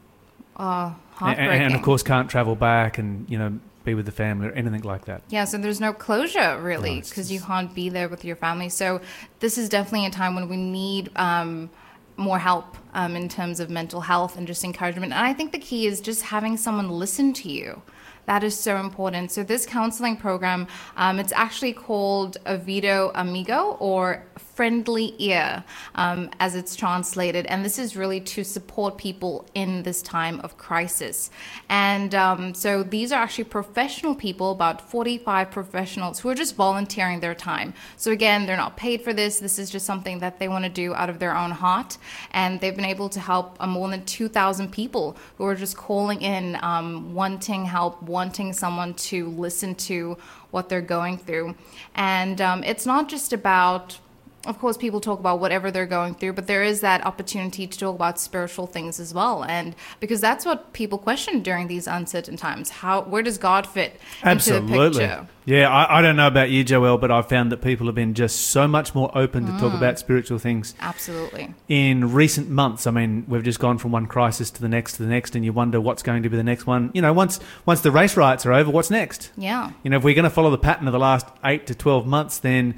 Ah, 0.59 0.97
and, 1.21 1.39
and, 1.39 1.75
of 1.75 1.83
course, 1.83 2.03
can't 2.03 2.29
travel 2.29 2.57
back 2.57 2.99
and, 2.99 3.29
you 3.29 3.39
know, 3.39 3.59
be 3.85 3.95
with 3.95 4.07
the 4.07 4.13
family 4.13 4.49
or 4.49 4.53
anything 4.53 4.83
like 4.83 5.07
that. 5.07 5.23
Yeah, 5.29 5.45
so 5.45 5.59
there's 5.59 5.81
no 5.81 5.93
closure 5.93 6.61
really 6.61 7.01
because 7.01 7.31
no, 7.31 7.35
you 7.35 7.41
can't 7.41 7.75
be 7.75 7.89
there 7.89 8.09
with 8.09 8.25
your 8.25 8.37
family. 8.37 8.69
So 8.69 9.01
this 9.41 9.57
is 9.57 9.69
definitely 9.69 10.07
a 10.07 10.11
time 10.11 10.35
when 10.35 10.49
we 10.49 10.57
need 10.57 11.11
um, 11.17 11.71
more 12.17 12.39
help 12.39 12.77
um, 12.95 13.17
in 13.17 13.29
terms 13.29 13.61
of 13.61 13.71
mental 13.71 14.03
health 14.03 14.37
and 14.37 14.47
just 14.47 14.65
encouragement. 14.65 15.13
And 15.13 15.25
I 15.25 15.33
think 15.33 15.53
the 15.53 15.59
key 15.59 15.87
is 15.87 16.01
just 16.01 16.23
having 16.23 16.57
someone 16.57 16.91
listen 16.91 17.33
to 17.35 17.51
you. 17.51 17.83
That 18.27 18.45
is 18.45 18.55
so 18.55 18.77
important. 18.77 19.31
So 19.31 19.43
this 19.43 19.65
counseling 19.65 20.19
program, 20.19 20.67
um, 20.99 21.19
it's 21.19 21.33
actually 21.33 21.73
called 21.73 22.37
Ouvido 22.45 23.11
Amigo 23.15 23.79
or 23.81 24.23
Friendly 24.59 25.15
Ear, 25.21 25.63
um, 25.95 26.31
as 26.41 26.57
it's 26.57 26.75
translated. 26.75 27.47
And 27.47 27.65
this 27.65 27.79
is 27.79 27.95
really 27.95 28.21
to 28.23 28.43
support 28.43 28.99
people 28.99 29.47
in 29.55 29.85
this 29.85 30.03
time 30.03 30.41
of 30.41 30.59
crisis. 30.59 31.31
And 31.69 32.13
um, 32.13 32.55
so 32.55 32.83
these 32.83 33.13
are 33.13 33.23
actually 33.23 33.45
professional 33.45 34.17
people, 34.17 34.51
about 34.51 34.91
45 34.91 35.53
professionals 35.53 36.19
who 36.19 36.29
are 36.29 36.35
just 36.35 36.57
volunteering 36.57 37.21
their 37.21 37.37
time. 37.37 37.73
So 37.97 38.11
again, 38.11 38.47
they're 38.47 38.57
not 38.57 38.77
paid 38.77 39.03
for 39.03 39.13
this. 39.13 39.39
This 39.39 39.61
is 39.61 39.71
just 39.71 39.87
something 39.87 40.19
that 40.19 40.41
they 40.41 40.49
want 40.49 40.65
to 40.65 40.71
do 40.71 40.93
out 40.93 41.09
of 41.09 41.21
their 41.21 41.37
own 41.37 41.53
heart. 41.53 41.97
And 42.33 42.61
they've 42.61 42.75
been 42.75 42.85
able 42.85 43.09
to 43.11 43.21
help 43.21 43.57
uh, 43.61 43.67
more 43.69 43.89
than 43.89 44.05
2,000 44.07 44.73
people 44.73 45.17
who 45.37 45.45
are 45.45 45.55
just 45.55 45.77
calling 45.77 46.21
in, 46.21 46.59
um, 46.63 47.15
wanting 47.15 47.65
help, 47.65 48.03
wanting 48.03 48.53
someone 48.53 48.95
to 48.95 49.29
listen 49.29 49.77
to 49.77 50.19
what 50.51 50.69
they're 50.69 50.81
going 50.81 51.17
through. 51.17 51.55
And 51.95 52.41
um, 52.41 52.65
it's 52.65 52.87
not 52.87 53.09
just 53.09 53.33
about 53.33 54.01
of 54.49 54.59
course, 54.59 54.77
people 54.77 55.01
talk 55.01 55.21
about 55.21 55.39
whatever 55.39 55.71
they're 55.71 55.87
going 55.87 56.15
through, 56.15 56.33
but 56.33 56.47
there 56.47 56.65
is 56.65 56.81
that 56.81 57.05
opportunity 57.07 57.67
to 57.67 57.79
talk 57.79 57.95
about 57.95 58.19
spiritual 58.19 58.67
things 58.67 58.99
as 58.99 59.15
well, 59.15 59.45
and 59.45 59.77
because 60.01 60.21
that's 60.21 60.45
what 60.45 60.73
people 60.73 60.99
question 60.99 61.43
during 61.43 61.69
these 61.69 61.87
uncertain 61.87 62.37
times. 62.37 62.71
How, 62.71 63.03
where 63.03 63.23
does 63.23 63.39
God 63.39 63.67
fit 63.67 63.93
into 64.25 64.51
the 64.51 64.57
Absolutely. 64.59 65.11
Yeah, 65.45 65.71
I, 65.71 65.99
I 65.99 66.03
don't 66.03 66.17
know 66.17 66.27
about 66.27 66.51
you, 66.51 66.63
Joel, 66.65 66.99
but 66.99 67.11
I've 67.11 67.29
found 67.29 67.51
that 67.53 67.63
people 67.63 67.87
have 67.87 67.95
been 67.95 68.13
just 68.13 68.49
so 68.49 68.69
much 68.69 68.95
more 68.95 69.11
open 69.17 69.47
to 69.47 69.53
Mm. 69.53 69.61
talk 69.61 69.73
about 69.75 69.99
spiritual 69.99 70.39
things 70.39 70.75
Absolutely. 70.81 71.55
in 71.69 72.13
recent 72.13 72.51
months. 72.51 72.87
I 72.87 72.91
mean, 72.91 73.25
we've 73.29 73.43
just 73.43 73.59
gone 73.59 73.79
from 73.79 73.93
one 73.93 74.07
crisis 74.07 74.51
to 74.51 74.61
the 74.61 74.69
next 74.69 74.95
to 74.95 75.03
the 75.03 75.09
next, 75.09 75.35
and 75.35 75.45
you 75.45 75.53
wonder 75.55 75.81
what's 75.81 76.03
going 76.03 76.23
to 76.23 76.29
be 76.29 76.37
the 76.37 76.43
next 76.43 76.67
one. 76.67 76.91
You 76.93 77.01
know, 77.03 77.13
once 77.15 77.41
once 77.65 77.81
the 77.81 77.91
race 77.91 78.17
riots 78.17 78.45
are 78.45 78.53
over, 78.53 78.71
what's 78.71 78.91
next? 78.91 79.31
Yeah. 79.39 79.71
You 79.83 79.91
know, 79.91 79.97
if 79.99 80.05
we're 80.05 80.15
going 80.15 80.25
to 80.25 80.31
follow 80.31 80.51
the 80.51 80.59
pattern 80.59 80.87
of 80.87 80.93
the 80.93 80.99
last 80.99 81.27
eight 81.45 81.67
to 81.69 81.75
twelve 81.75 82.07
months, 82.07 82.39
then 82.39 82.75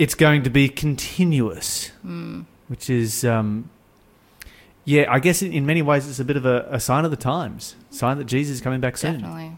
it's 0.00 0.14
going 0.14 0.42
to 0.42 0.50
be 0.50 0.68
continuous, 0.68 1.90
Hmm. 2.02 2.42
which 2.68 2.88
is, 2.88 3.22
um, 3.24 3.68
yeah, 4.86 5.04
I 5.12 5.18
guess 5.20 5.42
in, 5.42 5.52
in 5.52 5.66
many 5.66 5.82
ways 5.82 6.08
it's 6.08 6.18
a 6.18 6.24
bit 6.24 6.38
of 6.38 6.46
a, 6.46 6.66
a 6.70 6.80
sign 6.80 7.04
of 7.04 7.10
the 7.10 7.16
times, 7.18 7.76
sign 7.90 8.16
that 8.18 8.24
Jesus 8.24 8.54
is 8.56 8.60
coming 8.62 8.80
back 8.80 8.96
soon. 8.96 9.20
Definitely. 9.20 9.52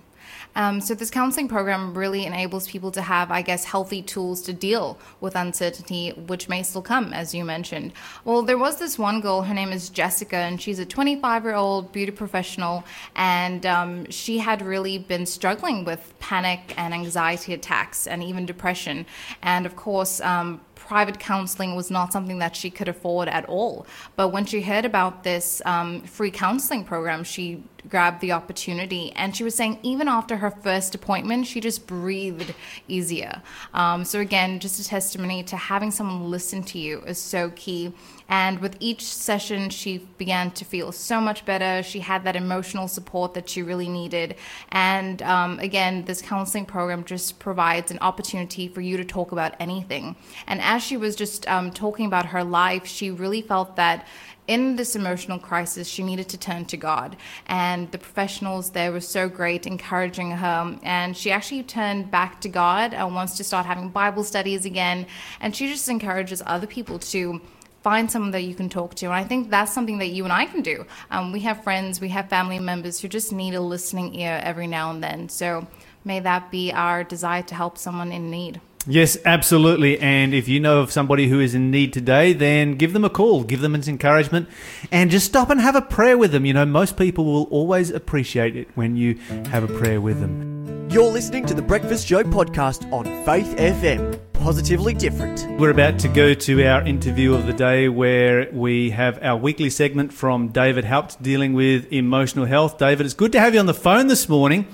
Um, 0.55 0.81
so 0.81 0.95
this 0.95 1.11
counseling 1.11 1.49
program 1.49 1.95
really 1.95 2.27
enables 2.27 2.69
people 2.69 2.91
to 2.93 3.03
have, 3.03 3.31
I 3.31 3.43
guess, 3.43 3.65
healthy 3.65 4.03
tools 4.03 4.43
to 4.43 4.53
deal 4.53 4.99
with 5.21 5.35
uncertainty, 5.35 6.11
which 6.11 6.49
may 6.49 6.63
still 6.63 6.83
come, 6.83 7.13
as 7.13 7.35
you 7.35 7.45
mentioned. 7.45 7.93
Well, 8.25 8.43
there 8.43 8.59
was 8.59 8.79
this 8.79 8.99
one 8.99 9.21
girl. 9.21 9.43
Her 9.43 9.55
name 9.55 9.73
is 9.73 9.89
Jessica, 9.89 10.37
and 10.37 10.61
she's 10.61 10.79
a 10.79 10.87
25-year-old 10.87 11.93
beauty 11.93 12.13
professional, 12.13 12.85
and 13.17 13.65
um, 13.67 14.11
she 14.11 14.39
had 14.39 14.63
really 14.63 14.99
been 14.99 15.27
struggling 15.27 15.85
with 15.85 16.15
panic 16.19 16.75
and 16.77 16.93
anxiety 16.93 17.55
attacks, 17.55 18.07
and 18.07 18.23
even 18.23 18.47
depression. 18.47 19.07
And 19.43 19.67
of 19.67 19.77
course. 19.77 20.21
Um, 20.21 20.61
private 20.75 21.21
counseling 21.21 21.77
was 21.77 21.91
not 21.91 22.13
something 22.13 22.39
that 22.39 22.57
she 22.57 22.69
could 22.69 22.89
afford 22.89 23.29
at 23.29 23.45
all. 23.47 23.87
But 24.17 24.29
when 24.29 24.45
she 24.45 24.61
heard 24.61 24.85
about 24.85 25.23
this 25.23 25.63
um, 25.65 26.03
free 26.03 26.31
counseling 26.31 26.85
program, 26.85 27.25
she 27.25 27.63
grabbed 27.89 28.21
the 28.21 28.33
opportunity. 28.33 29.13
And 29.13 29.37
she 29.37 29.45
was 29.45 29.55
saying, 29.55 29.79
even 29.83 30.09
after 30.09 30.37
her 30.37 30.51
first 30.51 30.95
appointment, 30.95 31.47
she 31.47 31.61
just 31.61 31.87
breathed 31.87 32.55
easier. 32.89 33.43
Um, 33.75 34.05
so, 34.05 34.21
again, 34.21 34.61
just 34.61 34.81
a 34.81 34.85
testimony 34.85 35.43
to 35.45 35.57
having 35.57 35.91
someone 35.91 36.31
listen 36.31 36.63
to 36.65 36.79
you 36.79 37.01
is 37.03 37.19
so 37.19 37.51
key. 37.51 37.93
And 38.29 38.61
with 38.61 38.77
each 38.81 39.05
session, 39.05 39.69
she 39.69 39.99
began 40.17 40.53
to 40.53 40.65
feel 40.65 40.91
so 40.93 41.21
much 41.21 41.45
better. 41.45 41.83
She 41.83 42.01
had 42.01 42.25
that 42.25 42.37
emotional 42.37 42.89
support 42.89 43.35
that 43.35 43.49
she 43.49 43.63
really 43.63 43.89
needed. 43.89 44.37
And 44.71 45.21
um, 45.23 45.59
again, 45.59 46.05
this 46.07 46.23
counseling 46.23 46.65
program 46.65 47.05
just 47.05 47.39
provides 47.39 47.91
an 47.91 47.99
opportunity 48.01 48.69
for 48.69 48.81
you 48.81 48.97
to 48.97 49.05
talk 49.05 49.33
about 49.33 49.55
anything. 49.61 50.17
And 50.47 50.63
as 50.63 50.83
she 50.83 50.97
was 50.97 51.15
just 51.15 51.47
um, 51.49 51.73
talking 51.73 52.07
about 52.07 52.27
her 52.27 52.43
life, 52.43 52.87
she 52.87 53.11
really 53.11 53.43
felt 53.43 53.77
that 53.77 54.07
in 54.49 54.77
this 54.77 54.97
emotional 54.97 55.39
crisis, 55.39 55.87
she 55.87 56.03
needed 56.03 56.29
to 56.31 56.37
turn 56.37 56.65
to 56.67 56.77
God. 56.77 57.17
And 57.47 57.91
the 57.93 57.99
professionals 57.99 58.71
there 58.71 58.91
were 58.91 59.01
so 59.01 59.29
great, 59.29 59.67
encouraging 59.67 60.33
her. 60.33 60.79
And 60.83 61.17
she 61.17 61.31
actually 61.31 61.63
turned 61.63 62.11
back 62.11 62.41
to 62.41 62.49
God 62.49 62.93
and 62.93 63.15
wants 63.15 63.37
to 63.37 63.45
start 63.45 63.67
having 63.67 63.89
Bible 63.89 64.25
studies 64.25 64.65
again. 64.65 65.07
And 65.41 65.55
she 65.55 65.69
just 65.69 65.89
encourages 65.89 66.43
other 66.45 66.67
people 66.67 66.99
to 66.99 67.41
find 67.83 68.11
someone 68.11 68.31
that 68.33 68.43
you 68.43 68.55
can 68.55 68.69
talk 68.69 68.95
to. 68.95 69.07
And 69.07 69.15
I 69.15 69.25
think 69.25 69.51
that's 69.51 69.73
something 69.73 69.99
that 69.99 70.09
you 70.09 70.25
and 70.25 70.33
I 70.33 70.47
can 70.47 70.63
do. 70.63 70.87
Um, 71.11 71.33
we 71.33 71.41
have 71.41 71.63
friends, 71.65 72.01
we 72.01 72.09
have 72.11 72.29
family 72.29 72.59
members 72.59 73.01
who 73.01 73.09
just 73.09 73.33
need 73.33 73.55
a 73.55 73.61
listening 73.61 74.15
ear 74.15 74.41
every 74.43 74.67
now 74.67 74.91
and 74.91 75.03
then. 75.03 75.29
So 75.29 75.67
may 76.05 76.21
that 76.21 76.51
be 76.51 76.73
our 76.73 77.05
desire 77.05 77.43
to 77.43 77.55
help 77.55 77.79
someone 77.79 78.13
in 78.13 78.31
need. 78.31 78.61
Yes, 78.87 79.17
absolutely. 79.25 79.99
And 80.01 80.35
if 80.35 80.49
you 80.49 80.59
know 80.59 80.81
of 80.81 80.91
somebody 80.91 81.29
who 81.29 81.41
is 81.41 81.55
in 81.55 81.71
need 81.71 81.93
today, 81.93 82.33
then 82.33 82.75
give 82.75 82.93
them 82.93 83.05
a 83.05 83.11
call, 83.11 83.45
give 83.45 83.61
them 83.61 83.75
an 83.75 83.89
encouragement, 83.89 84.49
and 84.91 85.11
just 85.11 85.27
stop 85.27 85.51
and 85.51 85.61
have 85.61 85.77
a 85.77 85.83
prayer 85.83 86.19
with 86.19 86.33
them. 86.33 86.45
You 86.45 86.55
know, 86.55 86.67
most 86.67 86.97
people 86.97 87.25
will 87.25 87.45
always 87.45 87.91
appreciate 87.91 88.57
it 88.57 88.69
when 88.75 88.97
you 88.97 89.15
have 89.51 89.63
a 89.63 89.79
prayer 89.79 90.01
with 90.01 90.21
them. 90.21 90.89
You're 90.91 91.11
listening 91.11 91.47
to 91.47 91.55
the 91.55 91.63
Breakfast 91.63 92.07
Show 92.07 92.23
podcast 92.25 92.91
on 92.93 93.05
Faith 93.25 93.57
FM. 93.57 94.32
Positively 94.43 94.93
different. 94.93 95.47
We're 95.57 95.71
about 95.71 96.01
to 96.01 96.09
go 96.09 96.35
to 96.35 96.67
our 96.67 96.83
interview 96.83 97.33
of 97.33 97.47
the 97.47 97.53
day 97.53 97.89
where 97.89 98.49
we 98.53 98.91
have 98.91 99.23
our 99.23 99.37
weekly 99.37 99.71
segment 99.71 100.13
from 100.13 100.49
David 100.49 100.85
Haupt 100.85 101.23
dealing 101.23 101.53
with 101.53 101.93
emotional 101.93 102.45
health. 102.45 102.77
David, 102.77 103.07
it's 103.07 103.15
good 103.15 103.31
to 103.33 103.41
have 103.41 103.55
you 103.55 103.61
on 103.61 103.67
the 103.67 103.73
phone 103.73 104.09
this 104.09 104.29
morning. 104.29 104.67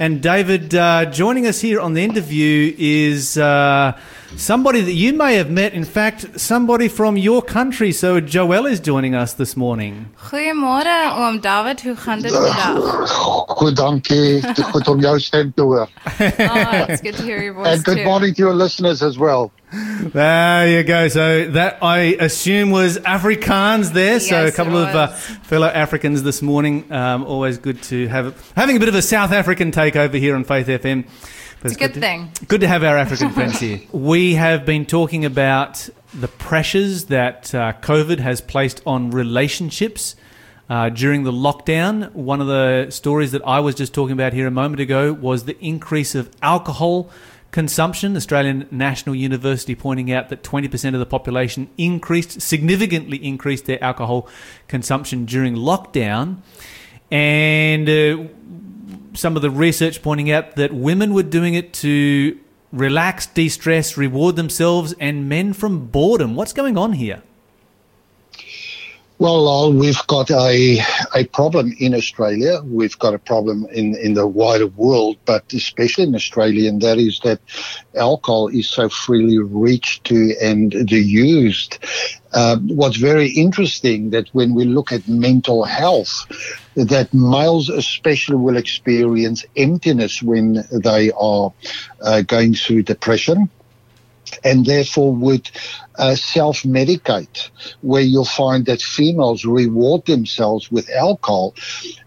And 0.00 0.20
David, 0.20 0.74
uh, 0.74 1.04
joining 1.04 1.46
us 1.46 1.60
here 1.60 1.80
on 1.80 1.94
the 1.94 2.02
interview 2.02 2.74
is 2.76 3.38
uh, 3.38 3.96
somebody 4.36 4.80
that 4.80 4.92
you 4.92 5.12
may 5.12 5.34
have 5.36 5.50
met. 5.50 5.72
In 5.72 5.84
fact, 5.84 6.40
somebody 6.40 6.88
from 6.88 7.16
your 7.16 7.42
country. 7.42 7.92
So 7.92 8.20
Joel 8.20 8.66
is 8.66 8.80
joining 8.80 9.14
us 9.14 9.34
this 9.34 9.56
morning. 9.56 10.06
Goeiemôre 10.30 11.18
oom 11.18 11.40
David, 11.40 11.80
hoe 11.82 11.96
gaan 11.96 12.20
dit 12.20 12.32
vandag? 12.32 13.08
Goed, 13.48 13.76
dankie. 13.76 14.42
Goed 14.72 14.88
om 14.88 15.00
jou 15.00 15.18
stem 15.20 15.52
te 15.54 15.62
hoor. 15.62 15.88
Oh, 16.52 16.86
it's 16.88 17.02
good 17.02 17.14
to 17.16 17.22
hear 17.22 17.42
your 17.42 17.54
voice 17.54 17.66
And 17.68 17.84
good 17.84 17.98
too. 17.98 18.04
morning 18.04 18.34
to 18.34 18.42
your 18.42 18.54
listeners 18.54 19.02
as 19.02 19.16
well. 19.18 19.50
There 20.12 20.68
you 20.68 20.82
go. 20.84 21.08
So 21.08 21.46
that 21.50 21.78
I 21.82 22.16
assume 22.20 22.70
was 22.70 22.98
Afrikaans 22.98 23.92
there. 23.92 24.20
so 24.20 24.46
a 24.46 24.52
couple 24.52 24.76
of 24.76 24.94
uh, 24.94 25.06
fellow 25.48 25.68
Africans 25.68 26.22
this 26.22 26.42
morning. 26.42 26.84
Um, 26.92 27.24
always 27.24 27.58
good 27.58 27.82
to 27.84 28.06
have 28.08 28.34
having 28.54 28.76
a 28.76 28.80
bit 28.80 28.88
of 28.88 28.94
a 28.94 29.02
South 29.02 29.32
African 29.32 29.70
takeover 29.72 30.18
here 30.18 30.34
on 30.34 30.44
Faith 30.44 30.66
FM. 30.66 31.04
But 31.62 31.70
It's 31.72 31.80
a 31.80 31.84
good 31.84 31.94
to- 31.94 32.00
thing. 32.00 32.32
Good 32.48 32.60
to 32.62 32.68
have 32.68 32.82
our 32.82 32.98
African 32.98 33.30
friends 33.30 33.60
here. 33.60 33.80
We 33.92 34.34
have 34.34 34.66
been 34.66 34.84
talking 34.84 35.24
about 35.24 35.88
the 36.12 36.26
pressures 36.28 37.04
that 37.04 37.54
uh, 37.54 37.74
COVID 37.80 38.18
has 38.18 38.40
placed 38.40 38.82
on 38.84 39.10
relationships. 39.10 40.16
Uh, 40.68 40.88
during 40.88 41.22
the 41.24 41.32
lockdown, 41.32 42.12
one 42.14 42.40
of 42.40 42.46
the 42.46 42.86
stories 42.90 43.30
that 43.32 43.42
I 43.46 43.60
was 43.60 43.74
just 43.74 43.92
talking 43.94 44.12
about 44.12 44.32
here 44.32 44.46
a 44.46 44.50
moment 44.50 44.80
ago 44.80 45.12
was 45.12 45.44
the 45.44 45.58
increase 45.60 46.14
of 46.14 46.30
alcohol 46.42 47.10
consumption. 47.52 48.16
Australian 48.16 48.66
National 48.70 49.14
University 49.14 49.74
pointing 49.74 50.10
out 50.10 50.30
that 50.30 50.42
20% 50.42 50.94
of 50.94 51.00
the 51.00 51.06
population 51.06 51.68
increased, 51.78 52.40
significantly 52.40 53.18
increased 53.24 53.66
their 53.66 53.82
alcohol 53.84 54.26
consumption 54.66 55.26
during 55.26 55.54
lockdown. 55.54 56.38
And 57.10 57.88
uh, 57.88 58.24
some 59.14 59.36
of 59.36 59.42
the 59.42 59.50
research 59.50 60.02
pointing 60.02 60.30
out 60.30 60.56
that 60.56 60.72
women 60.72 61.14
were 61.14 61.22
doing 61.22 61.54
it 61.54 61.72
to 61.74 62.38
relax, 62.72 63.26
de 63.26 63.48
stress, 63.48 63.96
reward 63.96 64.36
themselves, 64.36 64.94
and 64.98 65.28
men 65.28 65.52
from 65.52 65.86
boredom. 65.86 66.34
What's 66.34 66.52
going 66.52 66.76
on 66.76 66.94
here? 66.94 67.22
Well, 69.22 69.44
Lol, 69.44 69.72
we've 69.72 70.04
got 70.08 70.32
a 70.32 70.80
a 71.14 71.26
problem 71.26 71.76
in 71.78 71.94
Australia. 71.94 72.60
We've 72.64 72.98
got 72.98 73.14
a 73.14 73.20
problem 73.20 73.68
in, 73.70 73.94
in 73.94 74.14
the 74.14 74.26
wider 74.26 74.66
world, 74.66 75.16
but 75.26 75.52
especially 75.52 76.04
in 76.04 76.14
Australia, 76.16 76.68
and 76.68 76.80
that 76.82 76.98
is 76.98 77.20
that 77.20 77.38
alcohol 77.94 78.48
is 78.48 78.68
so 78.68 78.88
freely 78.88 79.38
reached 79.38 80.02
to 80.06 80.34
and 80.42 80.90
used. 80.90 81.78
Um, 82.32 82.66
what's 82.66 82.96
very 82.96 83.28
interesting 83.28 84.10
that 84.10 84.28
when 84.32 84.54
we 84.54 84.64
look 84.64 84.90
at 84.90 85.06
mental 85.06 85.62
health, 85.62 86.26
that 86.74 87.12
males 87.12 87.68
especially 87.68 88.36
will 88.36 88.56
experience 88.56 89.44
emptiness 89.56 90.22
when 90.22 90.64
they 90.70 91.10
are 91.12 91.52
uh, 92.00 92.22
going 92.22 92.54
through 92.54 92.82
depression 92.82 93.50
and 94.44 94.66
therefore 94.66 95.14
would 95.14 95.50
uh, 95.96 96.14
self 96.14 96.62
medicate, 96.62 97.50
where 97.82 98.02
you'll 98.02 98.24
find 98.24 98.66
that 98.66 98.80
females 98.80 99.44
reward 99.44 100.04
themselves 100.06 100.70
with 100.70 100.88
alcohol. 100.90 101.54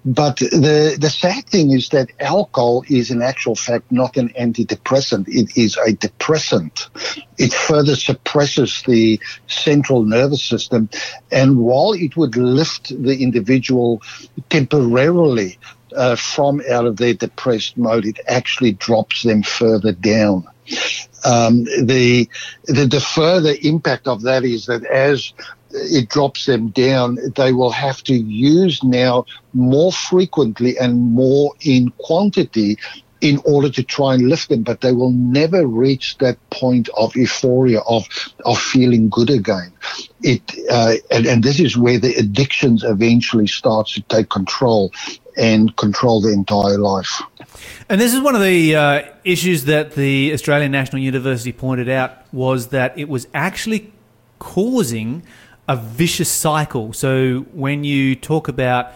But 0.03 0.37
the, 0.37 0.97
the 0.99 1.09
sad 1.09 1.45
thing 1.47 1.71
is 1.71 1.89
that 1.89 2.11
alcohol 2.19 2.83
is, 2.89 3.11
in 3.11 3.21
actual 3.21 3.55
fact, 3.55 3.91
not 3.91 4.17
an 4.17 4.29
antidepressant, 4.39 5.27
it 5.27 5.57
is 5.57 5.77
a 5.77 5.93
depressant. 5.93 6.89
It 7.37 7.53
further 7.53 7.95
suppresses 7.95 8.83
the 8.87 9.19
central 9.47 10.03
nervous 10.03 10.43
system. 10.43 10.89
And 11.31 11.57
while 11.57 11.93
it 11.93 12.17
would 12.17 12.37
lift 12.37 12.89
the 13.03 13.21
individual 13.21 14.01
temporarily, 14.49 15.57
uh, 15.95 16.15
from 16.15 16.61
out 16.69 16.85
of 16.85 16.97
their 16.97 17.13
depressed 17.13 17.77
mode, 17.77 18.05
it 18.05 18.19
actually 18.27 18.73
drops 18.73 19.23
them 19.23 19.43
further 19.43 19.93
down 19.93 20.45
um, 21.25 21.63
the, 21.63 22.29
the 22.65 22.85
the 22.85 23.01
further 23.01 23.53
impact 23.61 24.07
of 24.07 24.21
that 24.21 24.43
is 24.43 24.67
that 24.67 24.85
as 24.85 25.33
it 25.71 26.09
drops 26.09 26.45
them 26.45 26.69
down, 26.69 27.17
they 27.35 27.51
will 27.51 27.71
have 27.71 28.01
to 28.03 28.13
use 28.13 28.83
now 28.83 29.25
more 29.53 29.91
frequently 29.91 30.77
and 30.77 31.11
more 31.11 31.53
in 31.61 31.89
quantity 31.97 32.77
in 33.21 33.41
order 33.45 33.69
to 33.69 33.81
try 33.81 34.13
and 34.13 34.29
lift 34.29 34.49
them, 34.49 34.61
but 34.61 34.81
they 34.81 34.91
will 34.91 35.11
never 35.11 35.65
reach 35.65 36.17
that 36.19 36.37
point 36.51 36.89
of 36.97 37.15
euphoria 37.15 37.79
of 37.87 38.07
of 38.45 38.59
feeling 38.59 39.09
good 39.09 39.29
again. 39.29 39.71
It 40.21 40.41
uh, 40.69 40.93
and, 41.09 41.25
and 41.25 41.43
this 41.43 41.59
is 41.59 41.77
where 41.77 41.97
the 41.97 42.13
addictions 42.15 42.83
eventually 42.83 43.47
starts 43.47 43.93
to 43.95 44.01
take 44.03 44.29
control 44.29 44.91
and 45.37 45.75
control 45.77 46.21
the 46.21 46.31
entire 46.31 46.77
life. 46.77 47.21
And 47.89 47.99
this 47.99 48.13
is 48.13 48.21
one 48.21 48.35
of 48.35 48.41
the 48.41 48.75
uh, 48.75 49.03
issues 49.23 49.65
that 49.65 49.93
the 49.93 50.33
Australian 50.33 50.71
National 50.71 51.01
University 51.01 51.51
pointed 51.51 51.89
out 51.89 52.31
was 52.33 52.67
that 52.67 52.97
it 52.97 53.09
was 53.09 53.27
actually 53.33 53.91
causing 54.39 55.23
a 55.67 55.75
vicious 55.75 56.31
cycle. 56.31 56.93
So 56.93 57.45
when 57.53 57.83
you 57.83 58.15
talk 58.15 58.47
about 58.47 58.91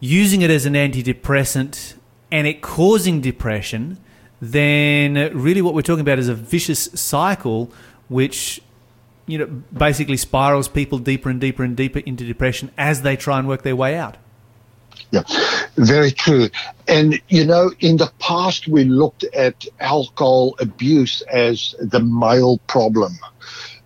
using 0.00 0.42
it 0.42 0.50
as 0.50 0.66
an 0.66 0.74
antidepressant 0.74 1.94
and 2.30 2.46
it 2.46 2.62
causing 2.62 3.20
depression, 3.20 3.98
then 4.40 5.14
really 5.36 5.62
what 5.62 5.74
we're 5.74 5.82
talking 5.82 6.00
about 6.00 6.18
is 6.18 6.28
a 6.28 6.34
vicious 6.34 6.84
cycle 6.94 7.70
which 8.08 8.60
you 9.26 9.38
know 9.38 9.46
basically 9.46 10.16
spirals 10.16 10.68
people 10.68 10.98
deeper 10.98 11.30
and 11.30 11.40
deeper 11.40 11.62
and 11.62 11.76
deeper 11.76 12.00
into 12.00 12.24
depression 12.24 12.70
as 12.76 13.02
they 13.02 13.16
try 13.16 13.38
and 13.38 13.48
work 13.48 13.62
their 13.62 13.76
way 13.76 13.96
out. 13.96 14.16
Yeah, 15.10 15.22
very 15.76 16.10
true. 16.10 16.48
And, 16.88 17.20
you 17.28 17.44
know, 17.44 17.72
in 17.80 17.98
the 17.98 18.12
past, 18.18 18.68
we 18.68 18.84
looked 18.84 19.24
at 19.34 19.64
alcohol 19.80 20.56
abuse 20.58 21.22
as 21.32 21.74
the 21.78 22.00
male 22.00 22.58
problem. 22.66 23.12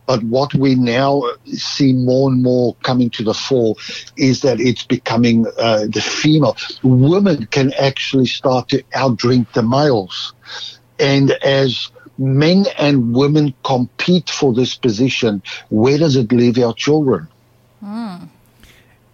But 0.07 0.23
what 0.23 0.55
we 0.55 0.75
now 0.75 1.23
see 1.45 1.93
more 1.93 2.31
and 2.31 2.43
more 2.43 2.75
coming 2.77 3.11
to 3.11 3.23
the 3.23 3.35
fore 3.35 3.75
is 4.17 4.41
that 4.41 4.59
it's 4.59 4.83
becoming 4.83 5.47
uh, 5.59 5.81
the 5.87 6.01
female. 6.01 6.57
Women 6.83 7.45
can 7.47 7.75
actually 7.75 8.25
start 8.25 8.69
to 8.71 8.83
outdrink 8.95 9.53
the 9.53 9.63
males. 9.63 10.33
And 10.99 11.33
as 11.45 11.91
men 12.17 12.65
and 12.79 13.15
women 13.15 13.53
compete 13.65 14.31
for 14.31 14.55
this 14.55 14.75
position, 14.77 15.43
where 15.69 15.99
does 15.99 16.17
it 16.17 16.33
leave 16.33 16.59
our 16.59 16.73
children? 16.73 17.29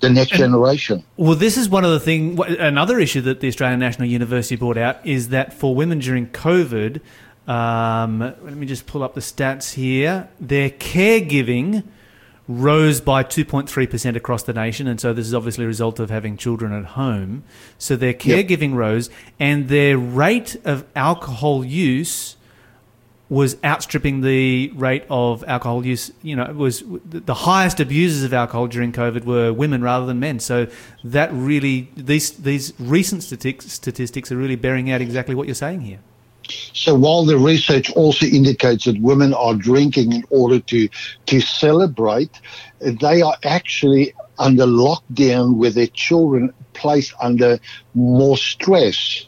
The 0.01 0.11
next 0.11 0.33
generation. 0.33 1.05
Well, 1.17 1.35
this 1.35 1.57
is 1.57 1.69
one 1.69 1.85
of 1.85 1.91
the 1.91 2.01
thing. 2.01 2.39
Another 2.59 2.99
issue 2.99 3.21
that 3.23 3.41
the 3.41 3.49
Australian 3.49 3.81
National 3.81 4.09
University 4.09 4.57
brought 4.57 4.77
out 4.77 5.05
is 5.07 5.29
that 5.31 5.55
for 5.55 5.75
women 5.75 5.99
during 5.99 6.27
COVID, 6.29 7.01
um, 7.49 8.19
let 8.21 8.55
me 8.57 8.67
just 8.67 8.87
pull 8.87 9.03
up 9.03 9.15
the 9.15 9.21
stats 9.21 9.75
here. 9.75 10.29
Their 10.41 10.71
caregiving 10.71 11.85
rose 12.47 13.01
by 13.01 13.23
2.3% 13.25 14.17
across 14.17 14.43
the 14.43 14.53
nation, 14.53 14.87
and 14.87 15.01
so 15.01 15.15
this 15.15 15.27
is 15.27 15.33
obviously 15.33 15.65
a 15.65 15.67
result 15.67 15.99
of 15.99 16.11
having 16.11 16.37
children 16.37 16.73
at 16.73 16.85
home. 16.85 17.43
So 17.79 17.97
their 17.97 18.11
Yep. 18.11 18.19
caregiving 18.21 18.75
rose, 18.75 19.09
and 19.41 19.69
their 19.69 19.97
rate 19.97 20.57
of 20.65 20.85
alcohol 20.95 21.65
use 21.65 22.37
was 23.29 23.57
outstripping 23.65 24.21
the 24.21 24.71
rate 24.75 25.05
of 25.09 25.45
alcohol 25.45 25.85
use. 25.85 26.13
You 26.23 26.37
know, 26.37 26.45
it 26.45 26.57
was 26.57 26.85
the 27.05 27.35
highest 27.35 27.81
abusers 27.81 28.23
of 28.23 28.35
alcohol 28.35 28.67
during 28.67 28.93
COVID 28.93 29.25
were 29.25 29.53
women 29.53 29.83
rather 29.83 30.07
than 30.07 30.21
men. 30.21 30.41
So 30.41 30.67
that 31.03 31.31
really 31.33 31.89
these 31.97 32.33
these 32.33 32.75
recent 32.79 33.23
statistics 33.23 33.73
statistics 33.73 34.31
are 34.31 34.37
really 34.37 34.57
bearing 34.57 34.91
out 34.91 35.01
exactly 35.01 35.35
what 35.35 35.47
you're 35.47 35.55
saying 35.55 35.83
here. 35.83 36.01
So 36.75 36.95
while 36.95 37.25
the 37.25 37.39
research 37.39 37.91
also 37.93 38.27
indicates 38.27 38.85
that 38.85 39.01
women 39.01 39.33
are 39.33 39.55
drinking 39.55 40.13
in 40.13 40.25
order 40.29 40.61
to 40.61 40.89
to 41.27 41.41
celebrate, 41.41 42.41
they 42.81 43.23
are 43.23 43.37
actually 43.45 44.13
under 44.39 44.65
lockdown 44.65 45.57
with 45.57 45.75
their 45.75 45.87
children 45.87 46.53
placed 46.75 47.15
under 47.21 47.59
more 47.95 48.37
stress 48.37 49.27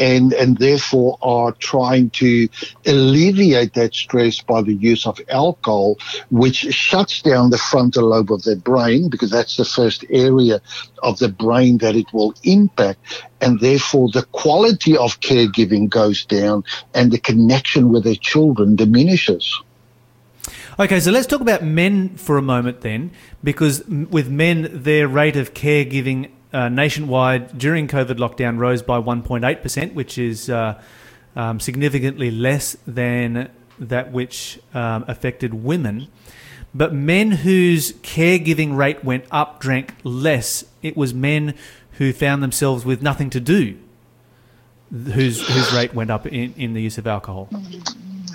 and, 0.00 0.32
and 0.32 0.56
therefore 0.56 1.18
are 1.22 1.52
trying 1.52 2.10
to 2.10 2.48
alleviate 2.86 3.74
that 3.74 3.94
stress 3.94 4.40
by 4.40 4.62
the 4.62 4.74
use 4.74 5.06
of 5.06 5.20
alcohol, 5.28 5.98
which 6.30 6.56
shuts 6.74 7.22
down 7.22 7.50
the 7.50 7.58
frontal 7.58 8.08
lobe 8.08 8.32
of 8.32 8.42
their 8.42 8.56
brain 8.56 9.10
because 9.10 9.30
that's 9.30 9.56
the 9.56 9.64
first 9.64 10.04
area 10.10 10.60
of 11.02 11.18
the 11.18 11.28
brain 11.28 11.78
that 11.78 11.94
it 11.94 12.06
will 12.12 12.34
impact. 12.42 13.24
And 13.40 13.60
therefore 13.60 14.08
the 14.10 14.24
quality 14.32 14.96
of 14.96 15.20
caregiving 15.20 15.88
goes 15.88 16.24
down 16.24 16.64
and 16.94 17.12
the 17.12 17.18
connection 17.18 17.90
with 17.90 18.04
their 18.04 18.16
children 18.16 18.76
diminishes. 18.76 19.60
Okay, 20.78 20.98
so 20.98 21.10
let's 21.10 21.26
talk 21.26 21.42
about 21.42 21.62
men 21.62 22.16
for 22.16 22.38
a 22.38 22.42
moment 22.42 22.80
then, 22.80 23.10
because 23.44 23.84
with 23.86 24.30
men, 24.30 24.82
their 24.82 25.06
rate 25.06 25.36
of 25.36 25.52
caregiving 25.52 26.30
uh, 26.52 26.68
nationwide 26.68 27.56
during 27.58 27.88
COVID 27.88 28.16
lockdown 28.16 28.58
rose 28.58 28.82
by 28.82 29.00
1.8%, 29.00 29.94
which 29.94 30.18
is 30.18 30.50
uh, 30.50 30.80
um, 31.36 31.60
significantly 31.60 32.30
less 32.30 32.76
than 32.86 33.50
that 33.78 34.12
which 34.12 34.60
um, 34.74 35.04
affected 35.08 35.54
women. 35.54 36.08
But 36.74 36.94
men 36.94 37.32
whose 37.32 37.92
caregiving 37.94 38.76
rate 38.76 39.02
went 39.04 39.24
up 39.30 39.60
drank 39.60 39.94
less. 40.04 40.64
It 40.82 40.96
was 40.96 41.12
men 41.12 41.54
who 41.92 42.12
found 42.12 42.42
themselves 42.42 42.84
with 42.84 43.02
nothing 43.02 43.30
to 43.30 43.40
do 43.40 43.78
whose, 44.90 45.46
whose 45.46 45.72
rate 45.72 45.94
went 45.94 46.10
up 46.10 46.26
in, 46.26 46.52
in 46.56 46.74
the 46.74 46.82
use 46.82 46.98
of 46.98 47.06
alcohol. 47.06 47.48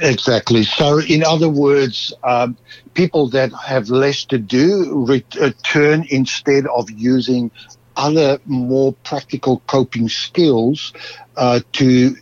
Exactly. 0.02 0.64
So, 0.64 1.00
in 1.00 1.24
other 1.24 1.50
words, 1.50 2.14
um, 2.24 2.58
people 2.94 3.30
that 3.30 3.52
have 3.54 3.90
less 3.90 4.26
to 4.26 4.38
do 4.38 5.06
return 5.06 6.02
uh, 6.02 6.06
instead 6.10 6.66
of 6.68 6.90
using 6.92 7.52
other 7.98 8.40
more 8.46 8.94
practical 9.04 9.62
coping 9.68 10.10
skills 10.10 10.94
uh, 11.38 11.60
to 11.74 12.16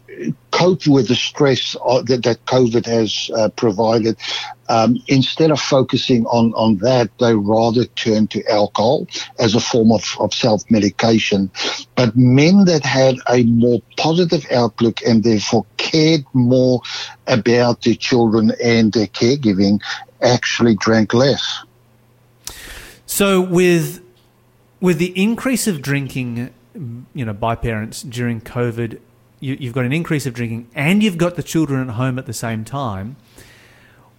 cope 0.51 0.87
with 0.87 1.07
the 1.07 1.15
stress 1.15 1.75
uh, 1.83 2.01
that, 2.03 2.23
that 2.23 2.45
COVID 2.45 2.85
has 2.85 3.31
uh, 3.35 3.49
provided. 3.49 4.17
Um, 4.69 4.97
instead 5.07 5.51
of 5.51 5.59
focusing 5.59 6.25
on, 6.27 6.53
on 6.53 6.77
that, 6.77 7.09
they 7.19 7.35
rather 7.35 7.85
turn 7.85 8.27
to 8.27 8.47
alcohol 8.49 9.07
as 9.39 9.55
a 9.55 9.59
form 9.59 9.91
of, 9.91 10.15
of 10.19 10.33
self 10.33 10.63
medication. 10.69 11.51
But 11.95 12.15
men 12.15 12.65
that 12.65 12.83
had 12.83 13.15
a 13.29 13.43
more 13.43 13.81
positive 13.97 14.45
outlook 14.51 15.01
and 15.05 15.23
therefore 15.23 15.65
cared 15.77 16.25
more 16.33 16.81
about 17.27 17.81
their 17.81 17.95
children 17.95 18.53
and 18.63 18.93
their 18.93 19.07
caregiving 19.07 19.81
actually 20.21 20.75
drank 20.75 21.13
less. 21.13 21.63
So, 23.05 23.41
with 23.41 24.02
with 24.83 24.97
the 24.97 25.13
increase 25.15 25.65
of 25.65 25.81
drinking, 25.81 26.53
mm, 26.77 27.03
you 27.13 27.23
know, 27.23 27.31
by 27.31 27.55
parents 27.55 28.03
during 28.03 28.41
COVID, 28.41 28.99
you, 29.39 29.55
you've 29.57 29.73
got 29.73 29.85
an 29.85 29.93
increase 29.93 30.25
of 30.25 30.33
drinking, 30.33 30.67
and 30.75 31.01
you've 31.01 31.17
got 31.17 31.35
the 31.35 31.41
children 31.41 31.87
at 31.87 31.95
home 31.95 32.19
at 32.19 32.25
the 32.25 32.33
same 32.33 32.65
time. 32.65 33.15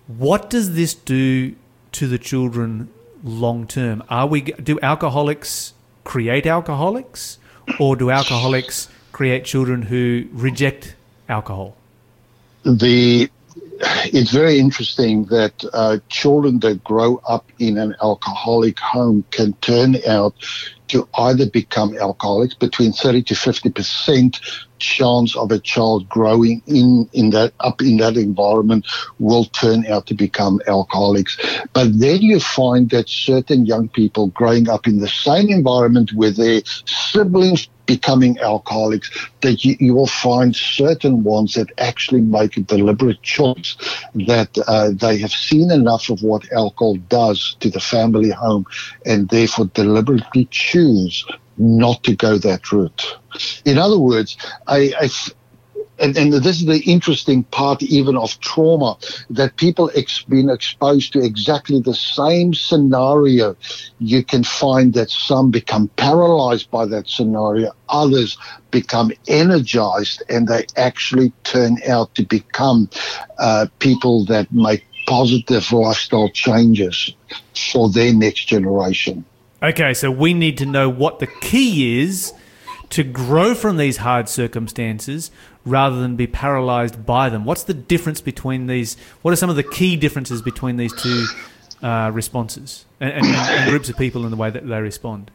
What 0.06 0.48
does 0.48 0.74
this 0.74 0.94
do 0.94 1.54
to 1.92 2.08
the 2.08 2.16
children 2.16 2.88
long 3.22 3.66
term? 3.66 4.02
Are 4.08 4.26
we 4.26 4.40
do 4.40 4.80
alcoholics 4.80 5.74
create 6.02 6.46
alcoholics, 6.46 7.38
or 7.78 7.94
do 7.94 8.10
alcoholics 8.10 8.88
create 9.12 9.44
children 9.44 9.82
who 9.82 10.26
reject 10.32 10.96
alcohol? 11.28 11.76
The 12.62 13.28
it's 13.80 14.30
very 14.30 14.58
interesting 14.58 15.24
that 15.26 15.64
uh, 15.72 15.98
children 16.08 16.60
that 16.60 16.84
grow 16.84 17.20
up 17.28 17.50
in 17.58 17.78
an 17.78 17.94
alcoholic 18.02 18.78
home 18.78 19.24
can 19.30 19.52
turn 19.54 19.96
out 20.06 20.34
to 20.88 21.08
either 21.18 21.48
become 21.48 21.96
alcoholics 21.98 22.54
between 22.54 22.92
30 22.92 23.22
to 23.22 23.34
50 23.34 23.70
percent 23.70 24.40
chance 24.78 25.34
of 25.34 25.50
a 25.50 25.58
child 25.58 26.08
growing 26.08 26.62
in, 26.66 27.08
in 27.12 27.30
that 27.30 27.54
up 27.60 27.80
in 27.80 27.96
that 27.96 28.16
environment 28.16 28.86
will 29.18 29.46
turn 29.46 29.86
out 29.86 30.06
to 30.06 30.14
become 30.14 30.60
alcoholics. 30.66 31.38
But 31.72 31.98
then 31.98 32.20
you 32.22 32.38
find 32.38 32.90
that 32.90 33.08
certain 33.08 33.66
young 33.66 33.88
people 33.88 34.28
growing 34.28 34.68
up 34.68 34.86
in 34.86 34.98
the 34.98 35.08
same 35.08 35.48
environment 35.48 36.12
with 36.12 36.36
their 36.36 36.60
siblings 36.86 37.68
becoming 37.86 38.38
alcoholics, 38.38 39.10
that 39.42 39.64
you, 39.64 39.76
you, 39.78 39.94
will 39.94 40.06
find 40.06 40.54
certain 40.54 41.22
ones 41.22 41.54
that 41.54 41.68
actually 41.78 42.20
make 42.20 42.56
a 42.56 42.60
deliberate 42.60 43.22
choice 43.22 43.76
that 44.14 44.56
uh, 44.66 44.90
they 44.92 45.18
have 45.18 45.32
seen 45.32 45.70
enough 45.70 46.08
of 46.08 46.22
what 46.22 46.50
alcohol 46.52 46.96
does 47.08 47.56
to 47.60 47.70
the 47.70 47.80
family 47.80 48.30
home 48.30 48.66
and 49.04 49.28
therefore 49.28 49.66
deliberately 49.66 50.46
choose 50.50 51.24
not 51.56 52.02
to 52.04 52.16
go 52.16 52.38
that 52.38 52.72
route. 52.72 53.18
In 53.64 53.78
other 53.78 53.98
words, 53.98 54.36
I, 54.66 54.92
I 55.00 55.08
and, 56.04 56.16
and, 56.18 56.32
this 56.34 56.60
is 56.60 56.66
the 56.66 56.80
interesting 56.80 57.44
part 57.44 57.82
even 57.82 58.16
of 58.16 58.38
trauma 58.40 58.96
that 59.30 59.56
people 59.56 59.90
ex- 59.94 60.22
been 60.22 60.50
exposed 60.50 61.14
to 61.14 61.24
exactly 61.24 61.80
the 61.80 61.94
same 61.94 62.52
scenario. 62.52 63.56
You 63.98 64.22
can 64.22 64.44
find 64.44 64.92
that 64.94 65.10
some 65.10 65.50
become 65.50 65.88
paralyzed 65.96 66.70
by 66.70 66.84
that 66.86 67.08
scenario 67.08 67.72
others 67.88 68.36
become 68.70 69.12
energized 69.28 70.22
and 70.28 70.46
they 70.48 70.66
actually 70.76 71.32
turn 71.44 71.78
out 71.88 72.14
to 72.16 72.24
become 72.24 72.90
uh, 73.38 73.66
people 73.78 74.26
that 74.26 74.52
make 74.52 74.84
positive 75.06 75.72
lifestyle 75.72 76.28
changes 76.30 77.14
for 77.72 77.88
their 77.88 78.12
next 78.12 78.44
generation. 78.44 79.24
Okay 79.62 79.94
so 79.94 80.10
we 80.10 80.34
need 80.34 80.58
to 80.58 80.66
know 80.66 80.90
what 80.90 81.18
the 81.20 81.28
key 81.40 82.02
is 82.02 82.34
to 82.94 83.02
grow 83.02 83.56
from 83.56 83.76
these 83.76 83.96
hard 83.96 84.28
circumstances 84.28 85.32
rather 85.64 86.00
than 86.00 86.14
be 86.14 86.28
paralyzed 86.28 87.04
by 87.04 87.28
them. 87.28 87.44
What's 87.44 87.64
the 87.64 87.74
difference 87.74 88.20
between 88.20 88.68
these? 88.68 88.96
What 89.22 89.32
are 89.32 89.36
some 89.36 89.50
of 89.50 89.56
the 89.56 89.64
key 89.64 89.96
differences 89.96 90.40
between 90.40 90.76
these 90.76 90.94
two 90.94 91.26
uh, 91.82 92.12
responses 92.14 92.84
and, 93.00 93.10
and, 93.10 93.26
and, 93.26 93.68
groups 93.68 93.88
of 93.88 93.98
people 93.98 94.24
in 94.24 94.30
the 94.30 94.36
way 94.36 94.48
that 94.48 94.68
they 94.68 94.80
respond? 94.80 95.32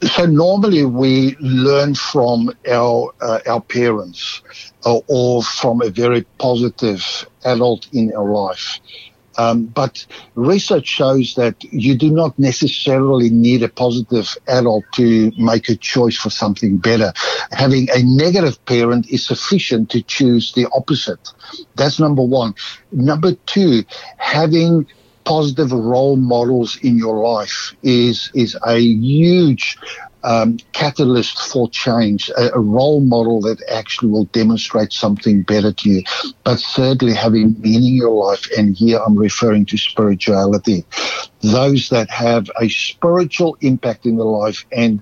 So 0.00 0.26
normally 0.26 0.84
we 0.84 1.34
learn 1.40 1.96
from 1.96 2.52
our 2.70 3.12
uh, 3.20 3.40
our 3.48 3.62
parents 3.62 4.42
or, 4.84 5.02
or 5.08 5.42
from 5.42 5.82
a 5.82 5.90
very 5.90 6.22
positive 6.38 7.28
adult 7.44 7.88
in 7.92 8.14
our 8.14 8.30
life. 8.30 8.78
Um, 9.38 9.66
but 9.66 10.06
research 10.34 10.86
shows 10.86 11.34
that 11.34 11.62
you 11.72 11.96
do 11.96 12.10
not 12.10 12.38
necessarily 12.38 13.30
need 13.30 13.62
a 13.62 13.68
positive 13.68 14.36
adult 14.48 14.84
to 14.94 15.32
make 15.38 15.68
a 15.68 15.76
choice 15.76 16.16
for 16.16 16.30
something 16.30 16.78
better. 16.78 17.12
Having 17.52 17.88
a 17.90 18.02
negative 18.02 18.64
parent 18.66 19.08
is 19.10 19.24
sufficient 19.26 19.90
to 19.90 20.02
choose 20.02 20.52
the 20.52 20.66
opposite. 20.74 21.28
That's 21.74 22.00
number 22.00 22.22
one. 22.22 22.54
Number 22.92 23.32
two, 23.46 23.84
having 24.18 24.86
positive 25.26 25.72
role 25.72 26.16
models 26.16 26.78
in 26.82 26.96
your 26.96 27.18
life 27.18 27.74
is 27.82 28.30
is 28.32 28.56
a 28.64 28.78
huge 28.78 29.76
um, 30.26 30.58
catalyst 30.72 31.38
for 31.38 31.70
change, 31.70 32.28
a, 32.30 32.52
a, 32.52 32.58
role 32.58 33.00
model 33.00 33.40
that 33.42 33.62
actually 33.70 34.10
will 34.10 34.24
demonstrate 34.24 34.92
something 34.92 35.42
better 35.42 35.72
to 35.72 35.88
you. 35.88 36.02
But 36.42 36.58
thirdly, 36.58 37.14
having 37.14 37.54
meaning 37.60 37.90
in 37.90 37.94
your 37.94 38.10
life, 38.10 38.44
and 38.58 38.76
here 38.76 38.98
I'm 39.06 39.16
referring 39.16 39.66
to 39.66 39.78
spirituality. 39.78 40.84
Those 41.42 41.90
that 41.90 42.10
have 42.10 42.50
a 42.60 42.68
spiritual 42.68 43.56
impact 43.60 44.04
in 44.04 44.16
their 44.16 44.26
life 44.26 44.66
and 44.72 45.00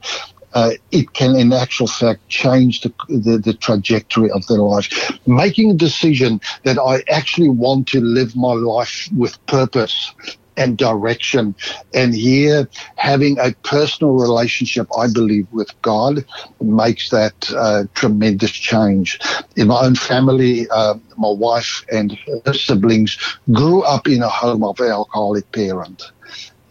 uh, 0.53 0.73
it 0.93 1.15
can, 1.15 1.35
in 1.35 1.53
actual 1.53 1.89
fact, 1.89 2.29
change 2.29 2.83
the, 2.83 2.93
the, 3.09 3.39
the, 3.39 3.55
trajectory 3.55 4.31
of 4.31 4.47
their 4.47 4.59
life. 4.59 5.11
Making 5.27 5.73
a 5.73 5.75
decision 5.75 6.41
that 6.63 6.79
I 6.79 7.03
actually 7.13 7.49
want 7.49 7.89
to 7.89 8.01
live 8.01 8.37
my 8.37 8.53
life 8.53 9.09
with 9.17 9.45
purpose 9.47 10.13
and 10.57 10.77
direction. 10.77 11.55
And 11.93 12.15
here, 12.15 12.69
having 12.97 13.39
a 13.39 13.53
personal 13.63 14.15
relationship, 14.15 14.87
I 14.97 15.09
believe, 15.13 15.47
with 15.53 15.71
God 15.83 16.25
makes 16.61 17.11
that 17.11 17.35
uh, 17.53 17.85
tremendous 17.95 18.51
change. 18.51 19.19
In 19.57 19.69
my 19.69 19.83
own 19.83 19.95
family, 19.95 20.69
uh, 20.71 20.95
my 21.17 21.31
wife 21.31 21.85
and 21.93 22.19
her 22.47 22.55
siblings 22.55 23.19
grew 23.53 23.83
up 23.83 24.09
in 24.09 24.23
a 24.23 24.29
home 24.29 24.65
of 24.65 24.81
an 24.81 24.91
alcoholic 24.91 25.51
parent. 25.53 26.03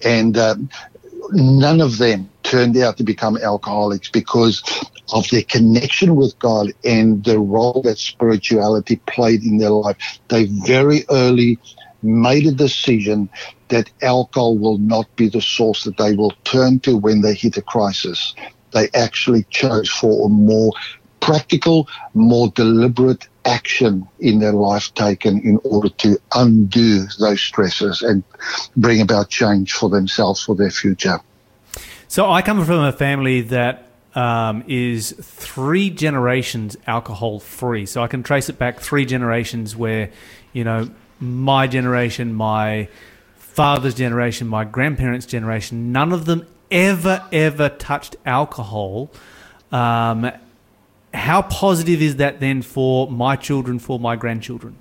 And 0.03 0.37
uh, 0.37 0.55
none 1.31 1.81
of 1.81 1.97
them 1.97 2.29
turned 2.43 2.77
out 2.77 2.97
to 2.97 3.03
become 3.03 3.37
alcoholics 3.37 4.09
because 4.09 4.61
of 5.13 5.27
their 5.29 5.43
connection 5.43 6.15
with 6.15 6.37
God 6.39 6.73
and 6.83 7.23
the 7.23 7.39
role 7.39 7.81
that 7.83 7.97
spirituality 7.97 8.97
played 9.07 9.43
in 9.43 9.57
their 9.57 9.69
life. 9.69 9.97
They 10.27 10.45
very 10.45 11.05
early 11.09 11.59
made 12.01 12.45
a 12.45 12.51
decision 12.51 13.29
that 13.73 13.89
alcohol 14.03 14.55
will 14.57 14.77
not 14.77 15.07
be 15.15 15.27
the 15.27 15.41
source 15.41 15.83
that 15.83 15.97
they 15.97 16.15
will 16.15 16.33
turn 16.43 16.79
to 16.81 16.95
when 16.95 17.21
they 17.21 17.33
hit 17.33 17.57
a 17.57 17.61
crisis. 17.61 18.35
They 18.71 18.87
actually 18.93 19.45
chose 19.49 19.89
for 19.89 20.27
a 20.27 20.29
more 20.29 20.71
practical, 21.19 21.87
more 22.13 22.49
deliberate 22.49 23.27
action 23.45 24.07
in 24.19 24.39
their 24.39 24.53
life 24.53 24.93
taken 24.93 25.39
in 25.41 25.59
order 25.63 25.89
to 25.89 26.19
undo 26.35 27.05
those 27.19 27.41
stresses 27.41 28.03
and 28.03 28.23
bring 28.77 29.01
about 29.01 29.29
change 29.29 29.73
for 29.73 29.89
themselves 29.89 30.43
for 30.43 30.55
their 30.55 30.69
future. 30.69 31.19
So 32.07 32.29
I 32.29 32.43
come 32.43 32.63
from 32.63 32.83
a 32.83 32.91
family 32.91 33.41
that 33.41 33.87
um, 34.13 34.63
is 34.67 35.15
three 35.19 35.89
generations 35.89 36.77
alcohol 36.85 37.39
free. 37.39 37.87
So 37.87 38.03
I 38.03 38.07
can 38.07 38.21
trace 38.21 38.49
it 38.49 38.59
back 38.59 38.79
three 38.79 39.05
generations 39.05 39.75
where, 39.75 40.11
you 40.53 40.63
know, 40.63 40.91
my 41.19 41.65
generation, 41.67 42.33
my 42.33 42.87
father's 43.53 43.93
generation, 43.93 44.47
my 44.47 44.63
grandparents' 44.63 45.25
generation, 45.25 45.91
none 45.91 46.11
of 46.11 46.25
them 46.25 46.47
ever, 46.71 47.23
ever 47.31 47.69
touched 47.69 48.15
alcohol. 48.25 49.11
Um, 49.71 50.31
how 51.13 51.43
positive 51.43 52.01
is 52.01 52.15
that 52.15 52.39
then 52.39 52.63
for 52.63 53.09
my 53.11 53.35
children, 53.35 53.77
for 53.77 53.99
my 53.99 54.15
grandchildren? 54.15 54.75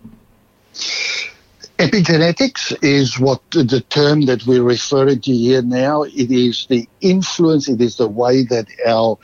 Epigenetics 1.78 2.76
is 2.82 3.18
what 3.18 3.42
the 3.50 3.84
term 3.90 4.22
that 4.26 4.46
we're 4.46 4.62
referring 4.62 5.20
to 5.20 5.32
here 5.32 5.62
now. 5.62 6.04
It 6.04 6.30
is 6.30 6.66
the 6.66 6.88
influence, 7.00 7.68
it 7.68 7.80
is 7.80 7.96
the 7.96 8.08
way 8.08 8.44
that 8.44 8.68
our 8.86 9.18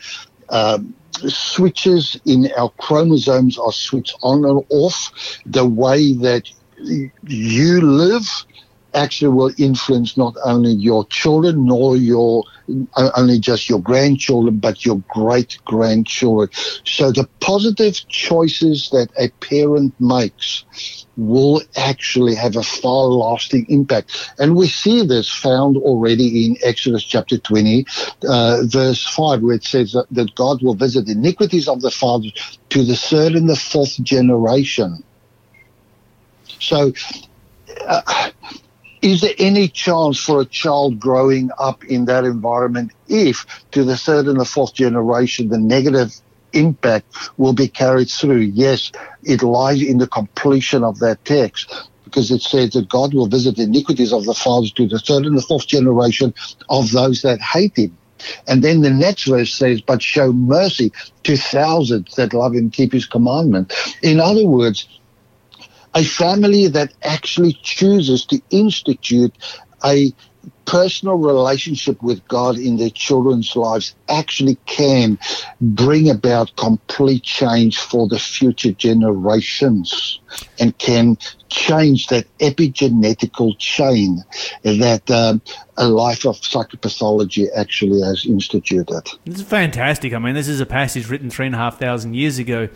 um, 0.50 0.94
switches 1.12 2.20
in 2.26 2.50
our 2.58 2.70
chromosomes 2.78 3.56
are 3.58 3.72
switched 3.72 4.16
on 4.22 4.44
and 4.44 4.64
off, 4.68 5.11
the 5.46 5.64
way 5.64 6.12
that 6.14 6.50
you 7.26 7.80
live 7.80 8.26
actually 8.94 9.29
will 9.29 9.53
influence 9.59 10.16
not 10.16 10.35
only 10.44 10.72
your 10.72 11.07
children 11.07 11.66
nor 11.66 11.96
your 11.96 12.44
only 13.16 13.38
just 13.38 13.68
your 13.68 13.81
grandchildren 13.81 14.59
but 14.59 14.85
your 14.85 15.03
great 15.09 15.59
grandchildren 15.64 16.48
so 16.85 17.11
the 17.11 17.29
positive 17.40 17.94
choices 18.09 18.90
that 18.90 19.09
a 19.18 19.29
parent 19.40 19.94
makes 20.01 20.64
will 21.18 21.61
actually 21.77 22.35
have 22.37 22.57
a 22.57 22.62
far 22.62 23.07
lasting 23.07 23.66
impact. 23.68 24.33
And 24.38 24.55
we 24.57 24.68
see 24.68 25.05
this 25.05 25.29
found 25.29 25.77
already 25.77 26.46
in 26.46 26.57
exodus 26.62 27.03
chapter 27.05 27.37
20 27.37 27.85
uh, 28.29 28.62
verse 28.62 29.05
5 29.05 29.42
where 29.42 29.57
it 29.57 29.64
says 29.64 29.92
that, 29.92 30.07
that 30.12 30.35
god 30.37 30.62
will 30.62 30.74
visit 30.74 31.09
iniquities 31.09 31.68
of 31.68 31.83
the 31.83 31.90
fathers 31.90 32.59
to 32.70 32.85
the 32.85 32.94
third 32.94 33.33
and 33.33 33.48
the 33.48 33.57
fourth 33.57 34.01
generation. 34.03 35.03
So 36.61 36.92
uh, 37.87 38.03
is 39.09 39.21
there 39.21 39.35
any 39.38 39.68
chance 39.68 40.18
for 40.18 40.40
a 40.40 40.44
child 40.44 41.01
growing 41.01 41.51
up 41.59 41.85
in 41.85 42.05
that 42.07 42.25
environment 42.25 42.92
if 43.09 43.47
to 43.73 43.85
the 43.85 43.97
third 43.97 44.27
and 44.27 44.40
the 44.40 44.44
fourth 44.44 44.75
generation 44.75 45.49
the 45.49 45.59
negative 45.59 46.14
impact 46.53 47.07
will 47.37 47.53
be 47.53 47.68
carried 47.68 48.11
through? 48.11 48.40
Yes, 48.40 48.92
it 49.23 49.42
lies 49.42 49.83
in 49.83 49.99
the 49.99 50.07
completion 50.07 50.85
of 50.85 50.99
that 51.01 51.25
text 51.25 51.88
because 52.05 52.31
it 52.31 52.42
says 52.42 52.71
that 52.71 52.88
God 52.88 53.12
will 53.12 53.27
visit 53.27 53.57
the 53.57 53.64
iniquities 53.64 54.12
of 54.12 54.25
the 54.25 54.35
fathers 54.35 54.73
to 54.73 54.87
the 54.87 54.99
third 54.99 55.27
and 55.27 55.37
the 55.37 55.42
fourth 55.42 55.66
generation 55.66 56.35
of 56.71 56.90
those 56.92 57.23
that 57.23 57.40
hate 57.40 57.77
him. 57.77 57.97
And 58.47 58.64
then 58.64 58.81
the 58.81 58.90
next 58.90 59.25
verse 59.25 59.55
says, 59.55 59.81
but 59.81 60.03
show 60.03 60.33
mercy 60.33 60.92
to 61.25 61.37
thousands 61.37 62.14
that 62.16 62.33
love 62.33 62.55
him, 62.55 62.71
keep 62.71 62.92
his 62.92 63.07
commandment. 63.07 63.73
In 64.03 64.21
other 64.21 64.47
words, 64.47 64.88
a 65.94 66.05
family 66.05 66.68
that 66.68 66.92
actually 67.03 67.53
chooses 67.62 68.24
to 68.27 68.40
institute 68.51 69.35
a 69.85 70.12
personal 70.68 71.16
relationship 71.16 72.03
with 72.03 72.27
God 72.29 72.59
in 72.59 72.77
their 72.77 72.90
children's 72.90 73.57
lives 73.57 73.94
actually 74.09 74.57
can 74.66 75.18
bring 75.61 76.11
about 76.11 76.55
complete 76.57 77.22
change 77.22 77.79
for 77.79 78.07
the 78.07 78.18
future 78.18 78.72
generations 78.72 80.20
and 80.61 80.77
can 80.77 81.16
change 81.48 82.09
that 82.09 82.27
epigenetical 82.38 83.59
chain 83.59 84.22
that 84.62 85.11
um, 85.11 85.40
a 85.79 85.88
life 85.88 86.27
of 86.27 86.37
psychopathology 86.37 87.46
actually 87.57 88.03
has 88.03 88.27
instituted. 88.27 89.09
Is 89.24 89.40
fantastic. 89.42 90.12
I 90.12 90.18
mean, 90.18 90.35
this 90.35 90.48
is 90.48 90.61
a 90.61 90.66
passage 90.66 91.09
written 91.09 91.31
three 91.31 91.46
and 91.46 91.55
a 91.55 91.59
half 91.59 91.79
thousand 91.79 92.14
years 92.14 92.38
ago, 92.38 92.68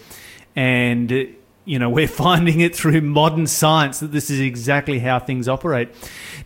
and 0.57 1.37
you 1.65 1.79
know, 1.79 1.91
we're 1.99 2.09
finding 2.09 2.61
it 2.61 2.75
through 2.75 3.01
modern 3.01 3.47
science 3.47 4.01
that 4.01 4.13
this 4.13 4.31
is 4.31 4.41
exactly 4.41 4.99
how 4.99 5.19
things 5.19 5.49
operate. 5.49 5.89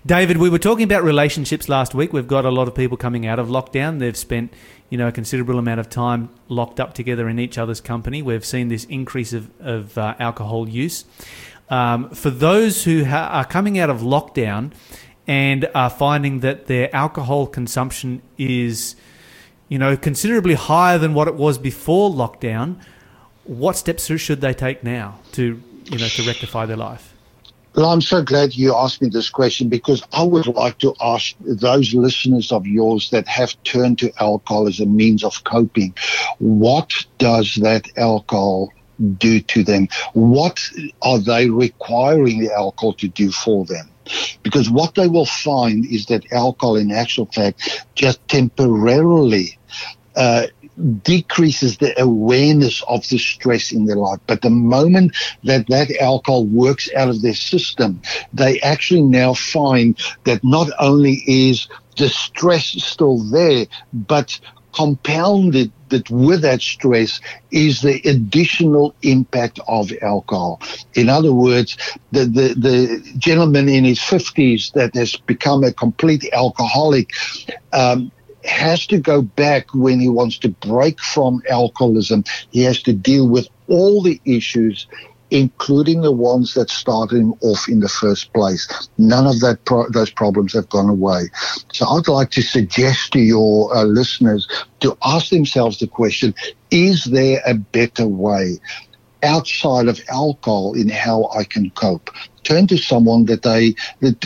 David, 0.05 0.37
we 0.37 0.51
were 0.51 0.59
talking 0.59 0.85
about 0.85 1.03
relationships 1.03 1.69
last 1.69 1.95
week. 1.95 2.13
We've 2.13 2.27
got 2.27 2.45
a 2.45 2.51
lot 2.51 2.69
of 2.69 2.75
people 2.75 2.97
coming 2.97 3.27
out 3.27 3.39
of 3.39 3.49
lockdown. 3.49 3.99
They've 3.99 4.17
spent, 4.17 4.53
you 4.91 4.99
know, 4.99 5.09
a 5.09 5.13
considerable 5.13 5.59
amount 5.59 5.81
of 5.81 5.91
time 5.91 6.31
locked 6.49 6.79
up 6.81 6.95
together 6.95 7.29
in 7.29 7.39
each 7.39 7.59
other's 7.59 7.81
company. 7.81 8.23
We've 8.23 8.45
seen 8.45 8.69
this 8.69 8.85
increase 8.85 9.33
of, 9.33 9.51
of 9.61 9.99
uh, 9.99 10.15
alcohol 10.19 10.69
use. 10.69 11.05
Um, 11.69 12.11
for 12.11 12.31
those 12.31 12.85
who 12.85 13.05
ha- 13.05 13.29
are 13.33 13.45
coming 13.45 13.79
out 13.79 13.91
of 13.91 14.01
lockdown 14.01 14.73
and 15.27 15.69
are 15.75 15.91
finding 15.91 16.41
that 16.41 16.67
their 16.67 16.95
alcohol 16.95 17.47
consumption 17.47 18.23
is, 18.39 18.95
you 19.69 19.79
know, 19.79 19.97
considerably 19.97 20.55
higher 20.55 20.99
than 20.99 21.15
what 21.15 21.27
it 21.27 21.35
was 21.35 21.59
before 21.59 22.11
lockdown, 22.11 22.81
what 23.47 23.77
steps 23.77 24.07
should 24.07 24.41
they 24.41 24.55
take 24.55 24.83
now 24.83 25.19
to 25.33 25.63
you 25.85 25.99
know 25.99 26.09
to 26.09 26.27
rectify 26.27 26.67
their 26.67 26.77
life? 26.77 27.15
Well, 27.77 27.91
I'm 27.91 28.01
so 28.01 28.23
glad 28.23 28.55
you 28.55 28.75
asked 28.75 29.03
me 29.03 29.11
this 29.11 29.29
question 29.29 29.69
because 29.69 30.03
I 30.13 30.23
would 30.23 30.47
like 30.47 30.79
to 30.79 30.95
ask 30.99 31.35
those 31.41 31.93
listeners 31.93 32.51
of 32.51 32.67
yours 32.67 33.11
that 33.11 33.29
have 33.29 33.63
turned 33.65 33.99
to 33.99 34.11
alcohol 34.19 34.67
as 34.67 34.81
a 34.81 34.87
means 34.87 35.23
of 35.23 35.45
coping, 35.45 35.95
what 36.39 36.91
does 37.19 37.57
that 37.57 37.87
alcohol 37.99 38.73
do 39.19 39.41
to 39.41 39.63
them? 39.63 39.89
What 40.15 40.59
are 41.03 41.19
they 41.19 41.51
requiring 41.51 42.41
the 42.41 42.55
alcohol 42.55 42.95
to 42.95 43.09
do 43.09 43.31
for 43.31 43.67
them? 43.67 43.91
Because 44.43 44.71
what 44.71 44.95
they 44.95 45.09
will 45.09 45.27
find 45.27 45.85
is 45.85 46.07
that 46.07 46.33
alcohol, 46.33 46.77
in 46.77 46.91
actual 46.91 47.27
fact, 47.27 47.87
just 47.95 48.27
temporarily 48.29 49.59
uh, 50.17 50.47
decreases 51.03 51.79
the 51.79 52.01
awareness 52.01 52.83
of 52.89 53.09
the 53.09 53.19
stress 53.19 53.73
in 53.73 53.87
their 53.87 53.97
life. 53.97 54.21
But 54.27 54.43
the 54.43 54.51
moment 54.51 55.17
that 55.45 55.67
that 55.69 55.91
alcohol 56.01 56.45
works 56.45 56.91
out 56.95 57.09
of 57.09 57.23
their 57.23 57.35
system, 57.35 58.01
they 58.33 58.61
actually 58.61 59.03
now 59.03 59.35
find 59.35 59.99
that 60.25 60.45
not 60.45 60.69
only 60.79 61.23
is 61.27 61.69
the 61.97 62.09
stress 62.09 62.67
still 62.67 63.19
there, 63.19 63.67
but 63.93 64.39
compounded 64.75 65.73
that 65.89 66.11
with 66.11 66.43
that 66.43 66.61
stress 66.61 67.21
is 67.51 67.81
the 67.81 68.01
additional 68.07 68.95
impact 69.03 69.59
of 69.69 69.91
alcohol. 70.03 70.61
In 70.95 71.09
other 71.09 71.33
words, 71.33 71.79
the, 72.13 72.25
the, 72.25 72.55
the 72.55 73.13
gentleman 73.17 73.69
in 73.69 73.85
his 73.85 73.99
50s 73.99 74.73
that 74.73 74.95
has 74.95 75.17
become 75.17 75.65
a 75.65 75.73
complete 75.73 76.29
alcoholic 76.33 77.13
um, 77.73 78.13
has 78.47 78.87
to 78.89 78.99
go 78.99 79.23
back 79.23 79.67
when 79.75 80.01
he 80.01 80.09
wants 80.09 80.39
to 80.39 80.49
break 80.49 81.01
from 81.01 81.43
alcoholism. 81.51 82.25
He 82.51 82.63
has 82.63 82.83
to 82.83 82.93
deal 82.93 83.29
with 83.29 83.49
all 83.69 84.03
the 84.03 84.21
issues 84.25 84.87
including 85.31 86.03
the 86.03 86.13
ones 86.13 86.55
that 86.55 86.71
started 86.71 87.19
him 87.19 87.35
off 87.41 87.69
in 87.69 87.81
the 87.81 87.89
first 87.89 88.33
place. 88.33 88.89
None 88.99 89.27
of 89.27 89.41
that 89.41 89.65
pro- 89.65 89.89
those 89.91 90.11
problems 90.11 90.53
have 90.53 90.69
gone 90.69 90.89
away. 90.89 91.25
So 91.73 91.87
I'd 91.87 92.09
like 92.09 92.31
to 92.33 92.43
suggest 92.43 93.13
to 93.13 93.19
your 93.19 93.75
uh, 93.77 93.85
listeners 93.85 94.47
to 94.81 94.97
ask 95.05 95.31
themselves 95.31 95.79
the 95.79 95.89
question, 95.89 96.35
is 96.71 97.05
there 97.05 97.41
a 97.47 97.55
better 97.55 98.07
way? 98.07 98.59
Outside 99.27 99.89
of 99.89 100.01
alcohol 100.09 100.75
in 100.75 100.89
how 100.89 101.29
I 101.37 101.45
can 101.45 101.71
cope. 101.71 102.11
Turn 102.45 102.67
to 102.69 102.79
someone 102.79 103.25
that 103.27 103.43
they 103.43 103.75
that, 104.01 104.21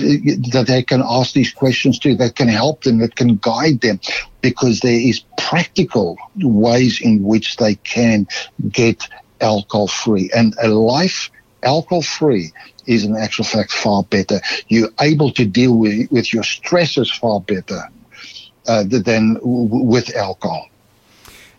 that 0.53 0.67
they 0.67 0.83
can 0.83 1.03
ask 1.05 1.33
these 1.33 1.53
questions 1.53 1.99
to, 2.01 2.15
that 2.17 2.37
can 2.37 2.49
help 2.49 2.83
them, 2.83 2.99
that 2.99 3.17
can 3.17 3.37
guide 3.37 3.81
them, 3.81 3.99
because 4.43 4.81
there 4.81 5.01
is 5.01 5.25
practical 5.39 6.19
ways 6.37 7.01
in 7.01 7.23
which 7.23 7.57
they 7.57 7.77
can 7.77 8.27
get 8.69 9.09
alcohol 9.41 9.89
free 9.89 10.31
and 10.35 10.55
a 10.63 10.69
life 10.69 11.31
alcohol 11.63 12.03
free 12.03 12.53
is 12.87 13.05
in 13.05 13.17
actual 13.17 13.45
fact 13.45 13.73
far 13.73 14.03
better. 14.05 14.41
You're 14.69 14.91
able 15.01 15.31
to 15.33 15.45
deal 15.45 15.77
with, 15.77 16.11
with 16.11 16.33
your 16.33 16.43
stresses 16.43 17.11
far 17.11 17.41
better 17.41 17.83
uh, 18.67 18.85
than 18.85 19.35
w- 19.35 19.85
with 19.85 20.15
alcohol. 20.17 20.67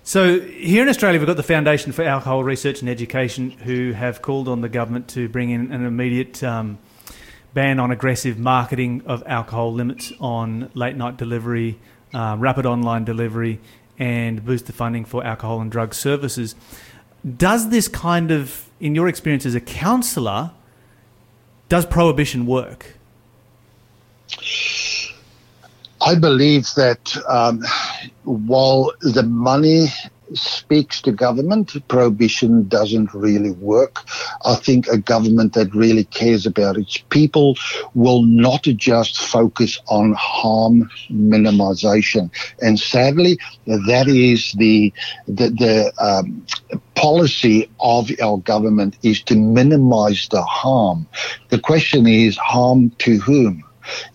So 0.03 0.39
here 0.39 0.81
in 0.81 0.89
Australia, 0.89 1.19
we've 1.19 1.27
got 1.27 1.37
the 1.37 1.43
Foundation 1.43 1.91
for 1.91 2.03
Alcohol 2.03 2.43
Research 2.43 2.81
and 2.81 2.89
Education, 2.89 3.51
who 3.51 3.91
have 3.91 4.23
called 4.23 4.47
on 4.47 4.61
the 4.61 4.67
government 4.67 5.07
to 5.09 5.29
bring 5.29 5.51
in 5.51 5.71
an 5.71 5.85
immediate 5.85 6.43
um, 6.43 6.79
ban 7.53 7.79
on 7.79 7.91
aggressive 7.91 8.39
marketing 8.39 9.03
of 9.05 9.23
alcohol, 9.27 9.71
limits 9.71 10.11
on 10.19 10.71
late 10.73 10.95
night 10.95 11.17
delivery, 11.17 11.77
uh, 12.15 12.35
rapid 12.39 12.65
online 12.65 13.05
delivery, 13.05 13.59
and 13.99 14.43
boost 14.43 14.65
the 14.65 14.73
funding 14.73 15.05
for 15.05 15.23
alcohol 15.23 15.61
and 15.61 15.71
drug 15.71 15.93
services. 15.93 16.55
Does 17.37 17.69
this 17.69 17.87
kind 17.87 18.31
of, 18.31 18.67
in 18.79 18.95
your 18.95 19.07
experience 19.07 19.45
as 19.45 19.53
a 19.53 19.61
counsellor, 19.61 20.49
does 21.69 21.85
prohibition 21.85 22.47
work? 22.47 22.95
I 26.03 26.15
believe 26.15 26.67
that 26.75 27.15
um, 27.27 27.61
while 28.23 28.91
the 29.01 29.23
money 29.23 29.87
speaks 30.33 31.01
to 31.01 31.11
government, 31.11 31.75
prohibition 31.89 32.67
doesn't 32.67 33.13
really 33.13 33.51
work. 33.51 33.97
I 34.45 34.55
think 34.55 34.87
a 34.87 34.97
government 34.97 35.53
that 35.53 35.73
really 35.75 36.05
cares 36.05 36.45
about 36.45 36.77
its 36.77 36.97
people 37.09 37.57
will 37.93 38.23
not 38.23 38.63
just 38.63 39.19
focus 39.19 39.77
on 39.87 40.15
harm 40.17 40.89
minimization. 41.11 42.31
And 42.61 42.79
sadly, 42.79 43.37
that 43.65 44.07
is 44.07 44.53
the 44.53 44.93
the, 45.27 45.49
the 45.49 45.93
um, 45.99 46.45
policy 46.95 47.69
of 47.79 48.09
our 48.23 48.37
government 48.37 48.97
is 49.03 49.21
to 49.23 49.35
minimize 49.35 50.27
the 50.31 50.41
harm. 50.43 51.07
The 51.49 51.59
question 51.59 52.07
is 52.07 52.37
harm 52.37 52.91
to 52.99 53.17
whom? 53.19 53.63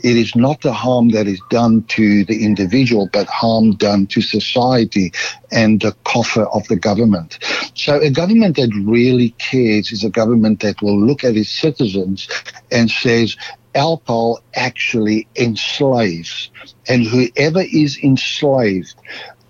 It 0.03 0.17
is 0.17 0.35
not 0.35 0.61
the 0.63 0.73
harm 0.73 1.11
that 1.11 1.27
is 1.27 1.41
done 1.51 1.83
to 1.85 2.25
the 2.25 2.45
individual, 2.45 3.09
but 3.13 3.27
harm 3.27 3.77
done 3.77 4.07
to 4.09 4.21
society 4.21 5.13
and 5.51 5.81
the 5.81 5.93
coffer 6.05 6.45
of 6.47 6.67
the 6.69 6.77
government. 6.77 7.39
So 7.75 8.01
a 8.01 8.11
government 8.11 8.57
that 8.57 8.73
really 8.85 9.31
cares 9.39 9.93
is 9.93 10.05
a 10.05 10.11
government 10.11 10.61
that 10.61 10.81
will 10.83 10.99
look 10.99 11.25
at 11.25 11.37
its 11.37 11.51
citizens 11.51 12.29
and 12.71 12.91
says, 12.91 13.37
alcohol 13.75 14.41
actually 14.55 15.29
enslaves. 15.37 16.51
And 16.89 17.05
whoever 17.05 17.61
is 17.61 17.99
enslaved 18.03 18.95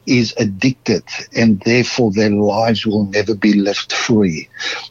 is 0.07 0.35
addicted 0.39 1.03
and 1.35 1.61
therefore 1.61 2.13
their 2.13 2.31
lives 2.31 2.87
will 2.87 3.07
never 3.07 3.35
be 3.35 3.55
left 3.55 3.93
free. 3.93 4.49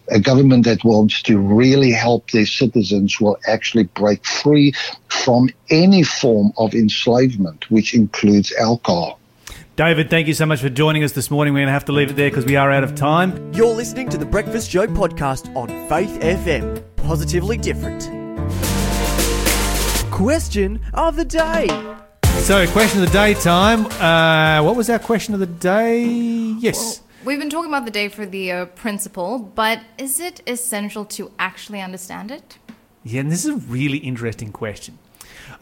A 0.09 0.19
government 0.19 0.65
that 0.65 0.83
wants 0.83 1.21
to 1.23 1.37
really 1.37 1.91
help 1.91 2.31
their 2.31 2.45
citizens 2.45 3.19
will 3.19 3.37
actually 3.47 3.83
break 3.83 4.25
free 4.25 4.73
from 5.07 5.49
any 5.69 6.03
form 6.03 6.51
of 6.57 6.73
enslavement, 6.73 7.69
which 7.71 7.93
includes 7.93 8.53
alcohol. 8.53 9.19
David, 9.75 10.09
thank 10.09 10.27
you 10.27 10.33
so 10.33 10.45
much 10.45 10.61
for 10.61 10.69
joining 10.69 11.03
us 11.03 11.11
this 11.11 11.29
morning. 11.29 11.53
We're 11.53 11.59
going 11.59 11.67
to 11.67 11.73
have 11.73 11.85
to 11.85 11.91
leave 11.91 12.11
it 12.11 12.15
there 12.15 12.29
because 12.29 12.45
we 12.45 12.55
are 12.55 12.71
out 12.71 12.85
of 12.85 12.95
time. 12.95 13.53
You're 13.53 13.75
listening 13.75 14.07
to 14.09 14.17
the 14.17 14.25
Breakfast 14.25 14.71
Show 14.71 14.87
podcast 14.87 15.53
on 15.53 15.67
Faith 15.89 16.17
FM. 16.21 16.81
Positively 16.95 17.57
different. 17.57 18.03
Question 20.11 20.79
of 20.93 21.17
the 21.17 21.25
day. 21.25 21.67
So, 22.41 22.67
question 22.67 23.01
of 23.01 23.07
the 23.07 23.13
day 23.13 23.33
time. 23.33 23.87
Uh, 23.99 24.63
what 24.63 24.75
was 24.75 24.87
our 24.91 24.99
question 24.99 25.33
of 25.33 25.39
the 25.39 25.47
day? 25.47 26.03
Yes. 26.59 27.01
We've 27.23 27.39
been 27.39 27.49
talking 27.49 27.71
about 27.71 27.85
the 27.85 27.91
day 27.91 28.07
for 28.07 28.27
the 28.27 28.51
uh, 28.51 28.65
principle, 28.67 29.39
but 29.39 29.79
is 29.97 30.19
it 30.19 30.41
essential 30.45 31.05
to 31.05 31.31
actually 31.39 31.81
understand 31.81 32.29
it? 32.29 32.59
Yeah, 33.03 33.21
and 33.21 33.31
this 33.31 33.45
is 33.45 33.51
a 33.51 33.57
really 33.57 33.97
interesting 33.97 34.51
question. 34.51 34.99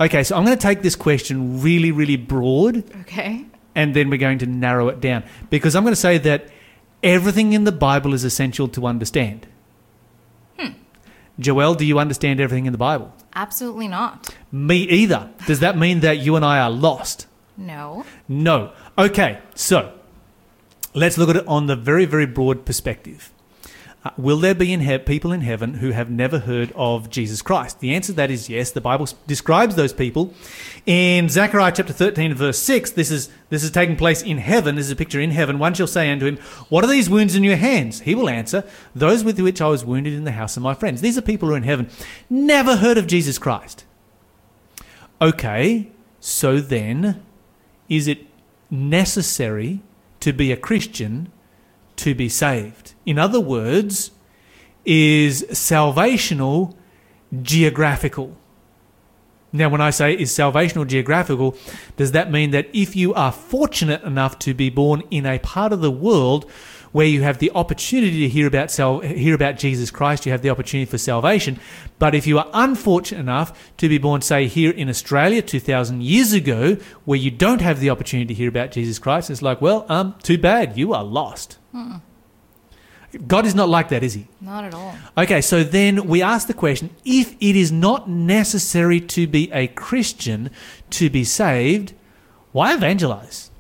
Okay, 0.02 0.24
so 0.24 0.36
I'm 0.36 0.44
going 0.44 0.58
to 0.58 0.62
take 0.62 0.82
this 0.82 0.98
question 0.98 1.62
really, 1.62 1.92
really 1.94 2.18
broad, 2.18 2.84
Okay. 3.02 3.46
and 3.76 3.94
then 3.96 4.10
we're 4.10 4.18
going 4.18 4.40
to 4.40 4.46
narrow 4.46 4.90
it 4.90 5.00
down 5.00 5.24
because 5.50 5.76
I'm 5.78 5.84
going 5.84 5.94
to 5.96 6.00
say 6.02 6.18
that 6.18 6.50
everything 7.02 7.54
in 7.54 7.64
the 7.64 7.72
Bible 7.72 8.14
is 8.14 8.26
essential 8.26 8.68
to 8.70 8.86
understand. 8.88 9.48
Joelle, 11.40 11.76
do 11.76 11.86
you 11.86 11.98
understand 11.98 12.40
everything 12.40 12.66
in 12.68 12.72
the 12.72 12.78
Bible? 12.78 13.12
Absolutely 13.36 13.88
not. 13.88 14.36
Me 14.52 14.84
either. 14.84 15.32
Does 15.48 15.60
that 15.62 15.78
mean 15.78 16.02
that 16.02 16.20
you 16.20 16.36
and 16.36 16.46
I 16.46 16.60
are 16.60 16.70
lost? 16.70 17.26
No. 17.58 18.06
No. 18.28 18.72
Okay, 18.98 19.40
so 19.56 19.94
let's 20.94 21.18
look 21.18 21.30
at 21.30 21.36
it 21.38 21.48
on 21.48 21.66
the 21.66 21.76
very, 21.76 22.06
very 22.06 22.28
broad 22.28 22.66
perspective. 22.66 23.33
Will 24.18 24.38
there 24.38 24.54
be 24.54 24.74
in 24.74 24.82
he- 24.82 24.98
people 24.98 25.32
in 25.32 25.42
heaven 25.42 25.76
who 25.76 25.92
have 25.92 26.10
never 26.10 26.40
heard 26.40 26.74
of 26.76 27.10
Jesus 27.10 27.42
Christ? 27.42 27.80
The 27.80 27.96
answer 27.96 28.12
to 28.12 28.18
that 28.18 28.30
is 28.30 28.50
yes. 28.50 28.72
The 28.72 28.82
Bible 28.82 29.08
describes 29.28 29.76
those 29.76 29.94
people 29.94 30.34
in 30.86 31.30
Zechariah 31.30 31.72
chapter 31.74 31.94
13, 31.94 32.34
verse 32.34 32.60
6. 32.60 32.92
This 32.92 33.10
is, 33.10 33.30
this 33.50 33.64
is 33.64 33.72
taking 33.72 33.96
place 33.96 34.22
in 34.22 34.40
heaven. 34.40 34.76
This 34.76 34.88
is 34.88 34.92
a 34.92 34.98
picture 34.98 35.22
in 35.22 35.32
heaven. 35.32 35.58
One 35.58 35.74
shall 35.74 35.88
say 35.88 36.12
unto 36.12 36.26
him, 36.26 36.38
What 36.68 36.84
are 36.84 36.90
these 36.90 37.10
wounds 37.10 37.34
in 37.34 37.46
your 37.46 37.56
hands? 37.56 38.02
He 38.02 38.14
will 38.14 38.28
answer, 38.28 38.66
Those 38.94 39.24
with 39.24 39.40
which 39.40 39.62
I 39.62 39.68
was 39.68 39.86
wounded 39.86 40.14
in 40.14 40.26
the 40.26 40.32
house 40.32 40.58
of 40.58 40.64
my 40.64 40.74
friends. 40.74 41.00
These 41.00 41.18
are 41.18 41.22
people 41.22 41.48
who 41.48 41.54
are 41.54 41.58
in 41.58 41.64
heaven. 41.64 41.90
Never 42.30 42.78
heard 42.78 42.98
of 42.98 43.08
Jesus 43.08 43.38
Christ. 43.38 43.86
Okay, 45.22 45.92
so 46.20 46.60
then, 46.60 47.24
is 47.88 48.10
it 48.10 48.28
necessary 48.70 49.82
to 50.20 50.34
be 50.34 50.52
a 50.52 50.58
Christian 50.58 51.32
to 52.04 52.14
be 52.14 52.30
saved? 52.30 52.94
In 53.06 53.18
other 53.18 53.40
words, 53.40 54.12
is 54.86 55.44
salvational 55.52 56.76
geographical? 57.42 58.38
Now, 59.52 59.70
when 59.70 59.82
I 59.82 59.92
say 59.92 60.14
is 60.14 60.32
salvational 60.32 60.88
geographical, 60.88 61.56
does 61.96 62.12
that 62.12 62.32
mean 62.32 62.52
that 62.52 62.68
if 62.74 62.96
you 62.96 63.14
are 63.14 63.32
fortunate 63.32 64.02
enough 64.04 64.40
to 64.40 64.54
be 64.54 64.70
born 64.70 65.04
in 65.12 65.26
a 65.26 65.40
part 65.40 65.72
of 65.72 65.82
the 65.82 65.92
world 65.92 66.50
where 66.94 67.06
you 67.06 67.24
have 67.24 67.40
the 67.40 67.52
opportunity 67.54 68.22
to 68.22 68.30
hear 68.30 68.48
about 68.48 68.72
sal- 68.72 69.02
hear 69.02 69.36
about 69.36 69.58
Jesus 69.58 69.92
Christ, 69.92 70.26
you 70.26 70.32
have 70.32 70.44
the 70.44 70.50
opportunity 70.50 70.90
for 70.90 70.98
salvation. 70.98 71.60
But 72.00 72.16
if 72.16 72.26
you 72.26 72.38
are 72.38 72.48
unfortunate 72.54 73.20
enough 73.20 73.74
to 73.78 73.90
be 73.90 73.98
born, 73.98 74.22
say, 74.22 74.48
here 74.48 74.72
in 74.72 74.88
Australia 74.88 75.42
2,000 75.42 76.02
years 76.04 76.32
ago, 76.32 76.78
where 77.04 77.20
you 77.20 77.32
don't 77.32 77.62
have 77.62 77.80
the 77.82 77.90
opportunity 77.90 78.28
to 78.28 78.34
hear 78.34 78.48
about 78.48 78.72
Jesus 78.72 79.00
Christ, 79.00 79.30
it's 79.30 79.42
like, 79.42 79.60
well, 79.60 79.86
um, 79.90 80.16
too 80.24 80.38
bad, 80.38 80.78
you 80.78 80.94
are 80.94 81.04
lost. 81.04 81.58
God 83.28 83.46
is 83.46 83.54
not 83.54 83.70
like 83.70 83.90
that, 83.90 84.04
is 84.04 84.14
he? 84.14 84.28
Not 84.40 84.64
at 84.64 84.74
all. 84.74 84.96
Okay, 85.18 85.42
so 85.42 85.64
then 85.64 86.08
we 86.08 86.22
ask 86.22 86.48
the 86.48 86.54
question 86.54 86.90
if 87.06 87.34
it 87.40 87.56
is 87.56 87.72
not 87.72 88.10
necessary 88.10 89.00
to 89.00 89.28
be 89.28 89.52
a 89.52 89.68
Christian 89.68 90.50
to 90.92 91.10
be 91.10 91.24
saved, 91.24 91.94
why 92.52 92.74
evangelize? 92.74 93.52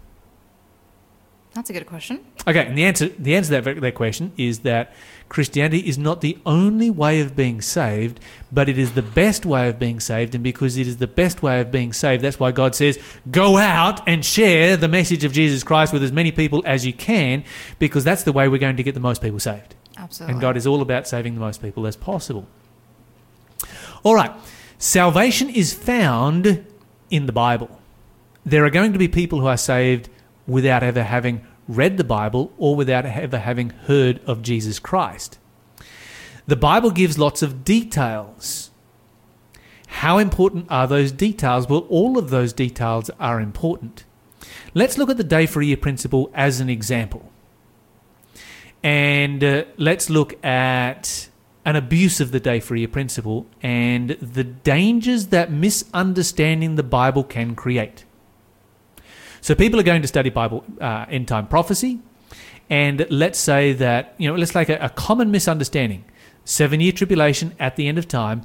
That's 1.53 1.69
a 1.69 1.73
good 1.73 1.85
question. 1.85 2.19
Okay, 2.47 2.65
and 2.65 2.75
the 2.75 2.83
answer 2.83 3.09
the 3.09 3.35
answer 3.35 3.61
to 3.61 3.61
that, 3.61 3.81
that 3.81 3.95
question 3.95 4.31
is 4.37 4.59
that 4.59 4.93
Christianity 5.29 5.87
is 5.87 5.97
not 5.97 6.21
the 6.21 6.37
only 6.45 6.89
way 6.89 7.21
of 7.21 7.35
being 7.35 7.61
saved, 7.61 8.19
but 8.51 8.69
it 8.69 8.77
is 8.77 8.93
the 8.93 9.03
best 9.03 9.45
way 9.45 9.69
of 9.69 9.77
being 9.77 9.99
saved, 9.99 10.33
and 10.33 10.43
because 10.43 10.77
it 10.77 10.87
is 10.87 10.97
the 10.97 11.07
best 11.07 11.43
way 11.43 11.61
of 11.61 11.71
being 11.71 11.93
saved, 11.93 12.23
that's 12.23 12.39
why 12.39 12.51
God 12.51 12.73
says, 12.73 12.97
"Go 13.29 13.57
out 13.57 14.01
and 14.07 14.25
share 14.25 14.75
the 14.75 14.87
message 14.87 15.23
of 15.23 15.31
Jesus 15.31 15.63
Christ 15.63 15.93
with 15.93 16.03
as 16.03 16.11
many 16.11 16.31
people 16.31 16.63
as 16.65 16.85
you 16.87 16.93
can, 16.93 17.43
because 17.77 18.03
that's 18.03 18.23
the 18.23 18.33
way 18.33 18.47
we're 18.47 18.57
going 18.57 18.77
to 18.77 18.83
get 18.83 18.95
the 18.95 18.99
most 18.99 19.21
people 19.21 19.39
saved." 19.39 19.75
Absolutely. 19.95 20.33
And 20.33 20.41
God 20.41 20.57
is 20.57 20.65
all 20.65 20.81
about 20.81 21.07
saving 21.07 21.35
the 21.35 21.39
most 21.39 21.61
people 21.61 21.85
as 21.85 21.95
possible. 21.95 22.47
All 24.01 24.15
right, 24.15 24.31
salvation 24.79 25.49
is 25.49 25.71
found 25.71 26.65
in 27.11 27.27
the 27.27 27.31
Bible. 27.31 27.79
There 28.43 28.65
are 28.65 28.71
going 28.71 28.91
to 28.91 28.99
be 28.99 29.07
people 29.07 29.39
who 29.39 29.47
are 29.47 29.55
saved 29.55 30.09
without 30.47 30.83
ever 30.83 31.03
having 31.03 31.45
read 31.67 31.97
the 31.97 32.03
Bible 32.03 32.51
or 32.57 32.75
without 32.75 33.05
ever 33.05 33.39
having 33.39 33.69
heard 33.69 34.19
of 34.25 34.41
Jesus 34.41 34.79
Christ. 34.79 35.39
The 36.45 36.55
Bible 36.55 36.91
gives 36.91 37.17
lots 37.17 37.41
of 37.41 37.63
details. 37.63 38.71
How 39.87 40.17
important 40.17 40.65
are 40.69 40.87
those 40.87 41.11
details? 41.11 41.69
Well, 41.69 41.85
all 41.89 42.17
of 42.17 42.29
those 42.29 42.51
details 42.51 43.09
are 43.19 43.39
important. 43.39 44.03
Let's 44.73 44.97
look 44.97 45.09
at 45.09 45.17
the 45.17 45.23
day 45.23 45.45
for 45.45 45.61
year 45.61 45.77
principle 45.77 46.29
as 46.33 46.59
an 46.59 46.69
example. 46.69 47.31
And 48.83 49.41
uh, 49.43 49.63
let's 49.77 50.09
look 50.09 50.43
at 50.43 51.29
an 51.63 51.77
abuse 51.77 52.19
of 52.19 52.31
the 52.31 52.39
day 52.39 52.59
for 52.59 52.75
year 52.75 52.89
principle 52.89 53.45
and 53.61 54.11
the 54.21 54.43
dangers 54.43 55.27
that 55.27 55.49
misunderstanding 55.49 56.75
the 56.75 56.83
Bible 56.83 57.23
can 57.23 57.55
create. 57.55 58.03
So 59.43 59.55
people 59.55 59.77
are 59.77 59.83
going 59.83 60.01
to 60.01 60.07
study 60.07 60.29
Bible 60.29 60.63
uh, 60.79 61.05
end 61.09 61.27
time 61.27 61.47
prophecy, 61.47 61.99
and 62.69 63.05
let's 63.09 63.37
say 63.37 63.73
that 63.73 64.15
you 64.17 64.29
know 64.29 64.37
let's 64.37 64.53
take 64.53 64.69
a, 64.69 64.77
a 64.77 64.87
common 64.87 65.31
misunderstanding: 65.31 66.05
seven 66.45 66.79
year 66.79 66.93
tribulation 66.93 67.53
at 67.59 67.75
the 67.75 67.89
end 67.89 67.97
of 67.97 68.07
time, 68.07 68.43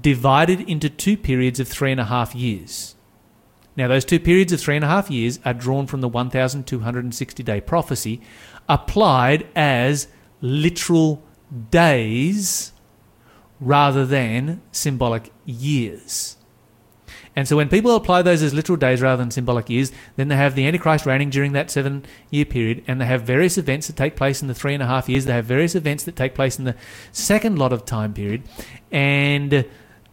divided 0.00 0.62
into 0.62 0.88
two 0.88 1.18
periods 1.18 1.60
of 1.60 1.68
three 1.68 1.92
and 1.92 2.00
a 2.00 2.06
half 2.06 2.34
years. 2.34 2.94
Now 3.76 3.88
those 3.88 4.06
two 4.06 4.18
periods 4.18 4.54
of 4.54 4.60
three 4.62 4.74
and 4.74 4.86
a 4.86 4.88
half 4.88 5.10
years 5.10 5.38
are 5.44 5.52
drawn 5.52 5.86
from 5.86 6.00
the 6.00 6.08
1,260 6.08 7.42
day 7.42 7.60
prophecy, 7.60 8.22
applied 8.70 9.46
as 9.54 10.08
literal 10.40 11.22
days 11.70 12.72
rather 13.60 14.06
than 14.06 14.62
symbolic 14.72 15.30
years. 15.44 16.38
And 17.34 17.48
so 17.48 17.56
when 17.56 17.68
people 17.68 17.96
apply 17.96 18.22
those 18.22 18.42
as 18.42 18.52
literal 18.52 18.76
days 18.76 19.00
rather 19.00 19.22
than 19.22 19.30
symbolic 19.30 19.70
years, 19.70 19.90
then 20.16 20.28
they 20.28 20.36
have 20.36 20.54
the 20.54 20.66
Antichrist 20.66 21.06
reigning 21.06 21.30
during 21.30 21.52
that 21.52 21.70
seven 21.70 22.04
year 22.30 22.44
period, 22.44 22.84
and 22.86 23.00
they 23.00 23.06
have 23.06 23.22
various 23.22 23.56
events 23.56 23.86
that 23.86 23.96
take 23.96 24.16
place 24.16 24.42
in 24.42 24.48
the 24.48 24.54
three 24.54 24.74
and 24.74 24.82
a 24.82 24.86
half 24.86 25.08
years. 25.08 25.24
They 25.24 25.32
have 25.32 25.46
various 25.46 25.74
events 25.74 26.04
that 26.04 26.16
take 26.16 26.34
place 26.34 26.58
in 26.58 26.64
the 26.64 26.76
second 27.10 27.58
lot 27.58 27.72
of 27.72 27.84
time 27.84 28.12
period, 28.12 28.42
and 28.90 29.64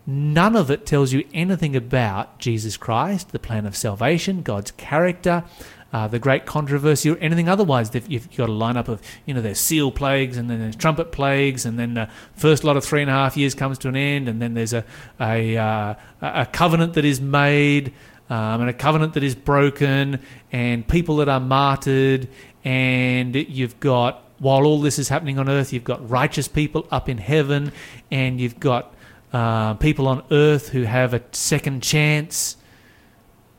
none 0.05 0.55
of 0.55 0.71
it 0.71 0.85
tells 0.85 1.11
you 1.11 1.23
anything 1.33 1.75
about 1.75 2.39
Jesus 2.39 2.77
Christ, 2.77 3.31
the 3.31 3.39
plan 3.39 3.65
of 3.65 3.75
salvation, 3.75 4.41
God's 4.41 4.71
character, 4.71 5.43
uh, 5.91 6.07
the 6.07 6.19
great 6.19 6.45
controversy 6.45 7.09
or 7.09 7.17
anything 7.17 7.49
otherwise. 7.49 7.91
You've 8.07 8.29
got 8.35 8.49
a 8.49 8.51
lineup 8.51 8.87
of, 8.87 9.01
you 9.25 9.33
know, 9.33 9.41
there's 9.41 9.59
seal 9.59 9.91
plagues 9.91 10.37
and 10.37 10.49
then 10.49 10.59
there's 10.59 10.75
trumpet 10.75 11.11
plagues 11.11 11.65
and 11.65 11.79
then 11.79 11.95
the 11.95 12.09
first 12.35 12.63
lot 12.63 12.77
of 12.77 12.83
three 12.83 13.01
and 13.01 13.09
a 13.09 13.13
half 13.13 13.35
years 13.35 13.55
comes 13.55 13.77
to 13.79 13.87
an 13.87 13.95
end 13.95 14.29
and 14.29 14.41
then 14.41 14.53
there's 14.53 14.73
a, 14.73 14.83
a, 15.19 15.57
uh, 15.57 15.95
a 16.21 16.45
covenant 16.45 16.93
that 16.93 17.05
is 17.05 17.19
made 17.19 17.93
um, 18.29 18.61
and 18.61 18.69
a 18.69 18.73
covenant 18.73 19.13
that 19.13 19.23
is 19.23 19.33
broken 19.33 20.19
and 20.51 20.87
people 20.87 21.17
that 21.17 21.29
are 21.29 21.39
martyred 21.39 22.27
and 22.63 23.35
you've 23.35 23.79
got 23.79 24.23
while 24.37 24.65
all 24.65 24.79
this 24.79 24.99
is 24.99 25.09
happening 25.09 25.39
on 25.39 25.49
earth 25.49 25.73
you've 25.73 25.83
got 25.83 26.07
righteous 26.09 26.47
people 26.47 26.87
up 26.91 27.09
in 27.09 27.17
heaven 27.17 27.71
and 28.11 28.39
you've 28.39 28.59
got 28.59 28.93
uh, 29.33 29.73
people 29.75 30.07
on 30.07 30.23
earth 30.31 30.69
who 30.69 30.83
have 30.83 31.13
a 31.13 31.21
second 31.31 31.81
chance 31.81 32.55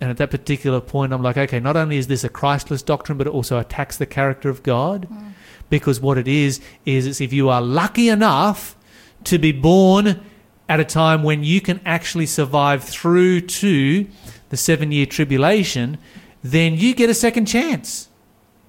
and 0.01 0.11
at 0.11 0.17
that 0.17 0.31
particular 0.31 0.81
point 0.81 1.13
i'm 1.13 1.23
like 1.23 1.37
okay 1.37 1.61
not 1.61 1.77
only 1.77 1.97
is 1.97 2.07
this 2.07 2.25
a 2.25 2.29
christless 2.29 2.83
doctrine 2.83 3.19
but 3.19 3.27
it 3.27 3.33
also 3.33 3.59
attacks 3.59 3.97
the 3.97 4.07
character 4.07 4.49
of 4.49 4.63
god 4.63 5.09
mm. 5.11 5.33
because 5.69 6.01
what 6.01 6.19
it 6.19 6.29
is 6.29 6.61
is 6.85 7.07
it's 7.07 7.21
if 7.21 7.33
you 7.33 7.49
are 7.49 7.63
lucky 7.63 8.09
enough 8.09 8.77
to 9.25 9.39
be 9.39 9.53
born 9.53 10.21
at 10.71 10.79
a 10.79 10.85
time 10.85 11.25
when 11.25 11.43
you 11.43 11.61
can 11.61 11.81
actually 11.85 12.27
survive 12.27 12.85
through 12.85 13.41
to 13.41 14.07
the 14.51 14.57
seven 14.57 14.93
year 14.93 15.05
tribulation, 15.05 15.99
then 16.43 16.77
you 16.77 16.95
get 16.95 17.11
a 17.11 17.15
second 17.15 17.47
chance. 17.47 18.09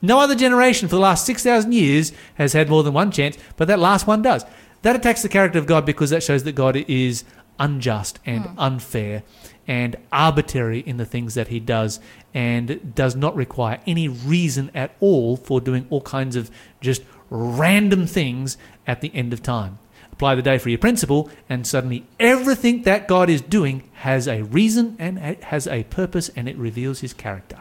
No 0.02 0.20
other 0.20 0.34
generation 0.34 0.88
for 0.88 0.96
the 0.96 1.02
last 1.02 1.28
6,000 1.28 1.72
years 1.72 2.12
has 2.36 2.54
had 2.54 2.70
more 2.70 2.82
than 2.82 2.94
one 2.94 3.12
chance, 3.12 3.38
but 3.56 3.68
that 3.68 3.78
last 3.78 4.08
one 4.08 4.24
does. 4.24 4.44
That 4.82 4.96
attacks 4.96 5.22
the 5.22 5.30
character 5.30 5.60
of 5.60 5.68
God 5.68 5.86
because 5.86 6.10
that 6.10 6.24
shows 6.24 6.44
that 6.46 6.54
God 6.54 6.76
is 6.76 7.24
unjust 7.60 8.18
and 8.26 8.46
mm. 8.46 8.56
unfair 8.58 9.22
and 9.68 9.96
arbitrary 10.12 10.80
in 10.80 10.98
the 10.98 11.06
things 11.06 11.34
that 11.36 11.50
he 11.50 11.60
does 11.60 12.00
and 12.34 12.94
does 12.96 13.16
not 13.16 13.36
require 13.36 13.80
any 13.86 14.08
reason 14.08 14.72
at 14.74 14.96
all 15.00 15.38
for 15.38 15.62
doing 15.62 15.86
all 15.90 16.02
kinds 16.02 16.36
of 16.36 16.50
just 16.80 17.04
random 17.30 18.06
things 18.08 18.58
at 18.86 19.02
the 19.02 19.14
end 19.14 19.34
of 19.34 19.42
time. 19.42 19.80
Apply 20.12 20.36
the 20.36 20.42
day 20.42 20.58
for 20.58 20.70
year 20.70 20.78
principle, 20.78 21.30
and 21.50 21.66
suddenly 21.66 22.06
everything 22.20 22.84
that 22.84 23.08
God 23.08 23.30
is 23.30 23.42
doing 23.42 23.90
has 23.94 24.28
a 24.28 24.44
reason 24.44 24.96
and 25.00 25.18
has 25.18 25.68
a 25.68 25.84
purpose 25.86 26.30
and 26.36 26.48
it 26.48 26.58
reveals 26.58 27.00
his 27.00 27.14
character. 27.14 27.58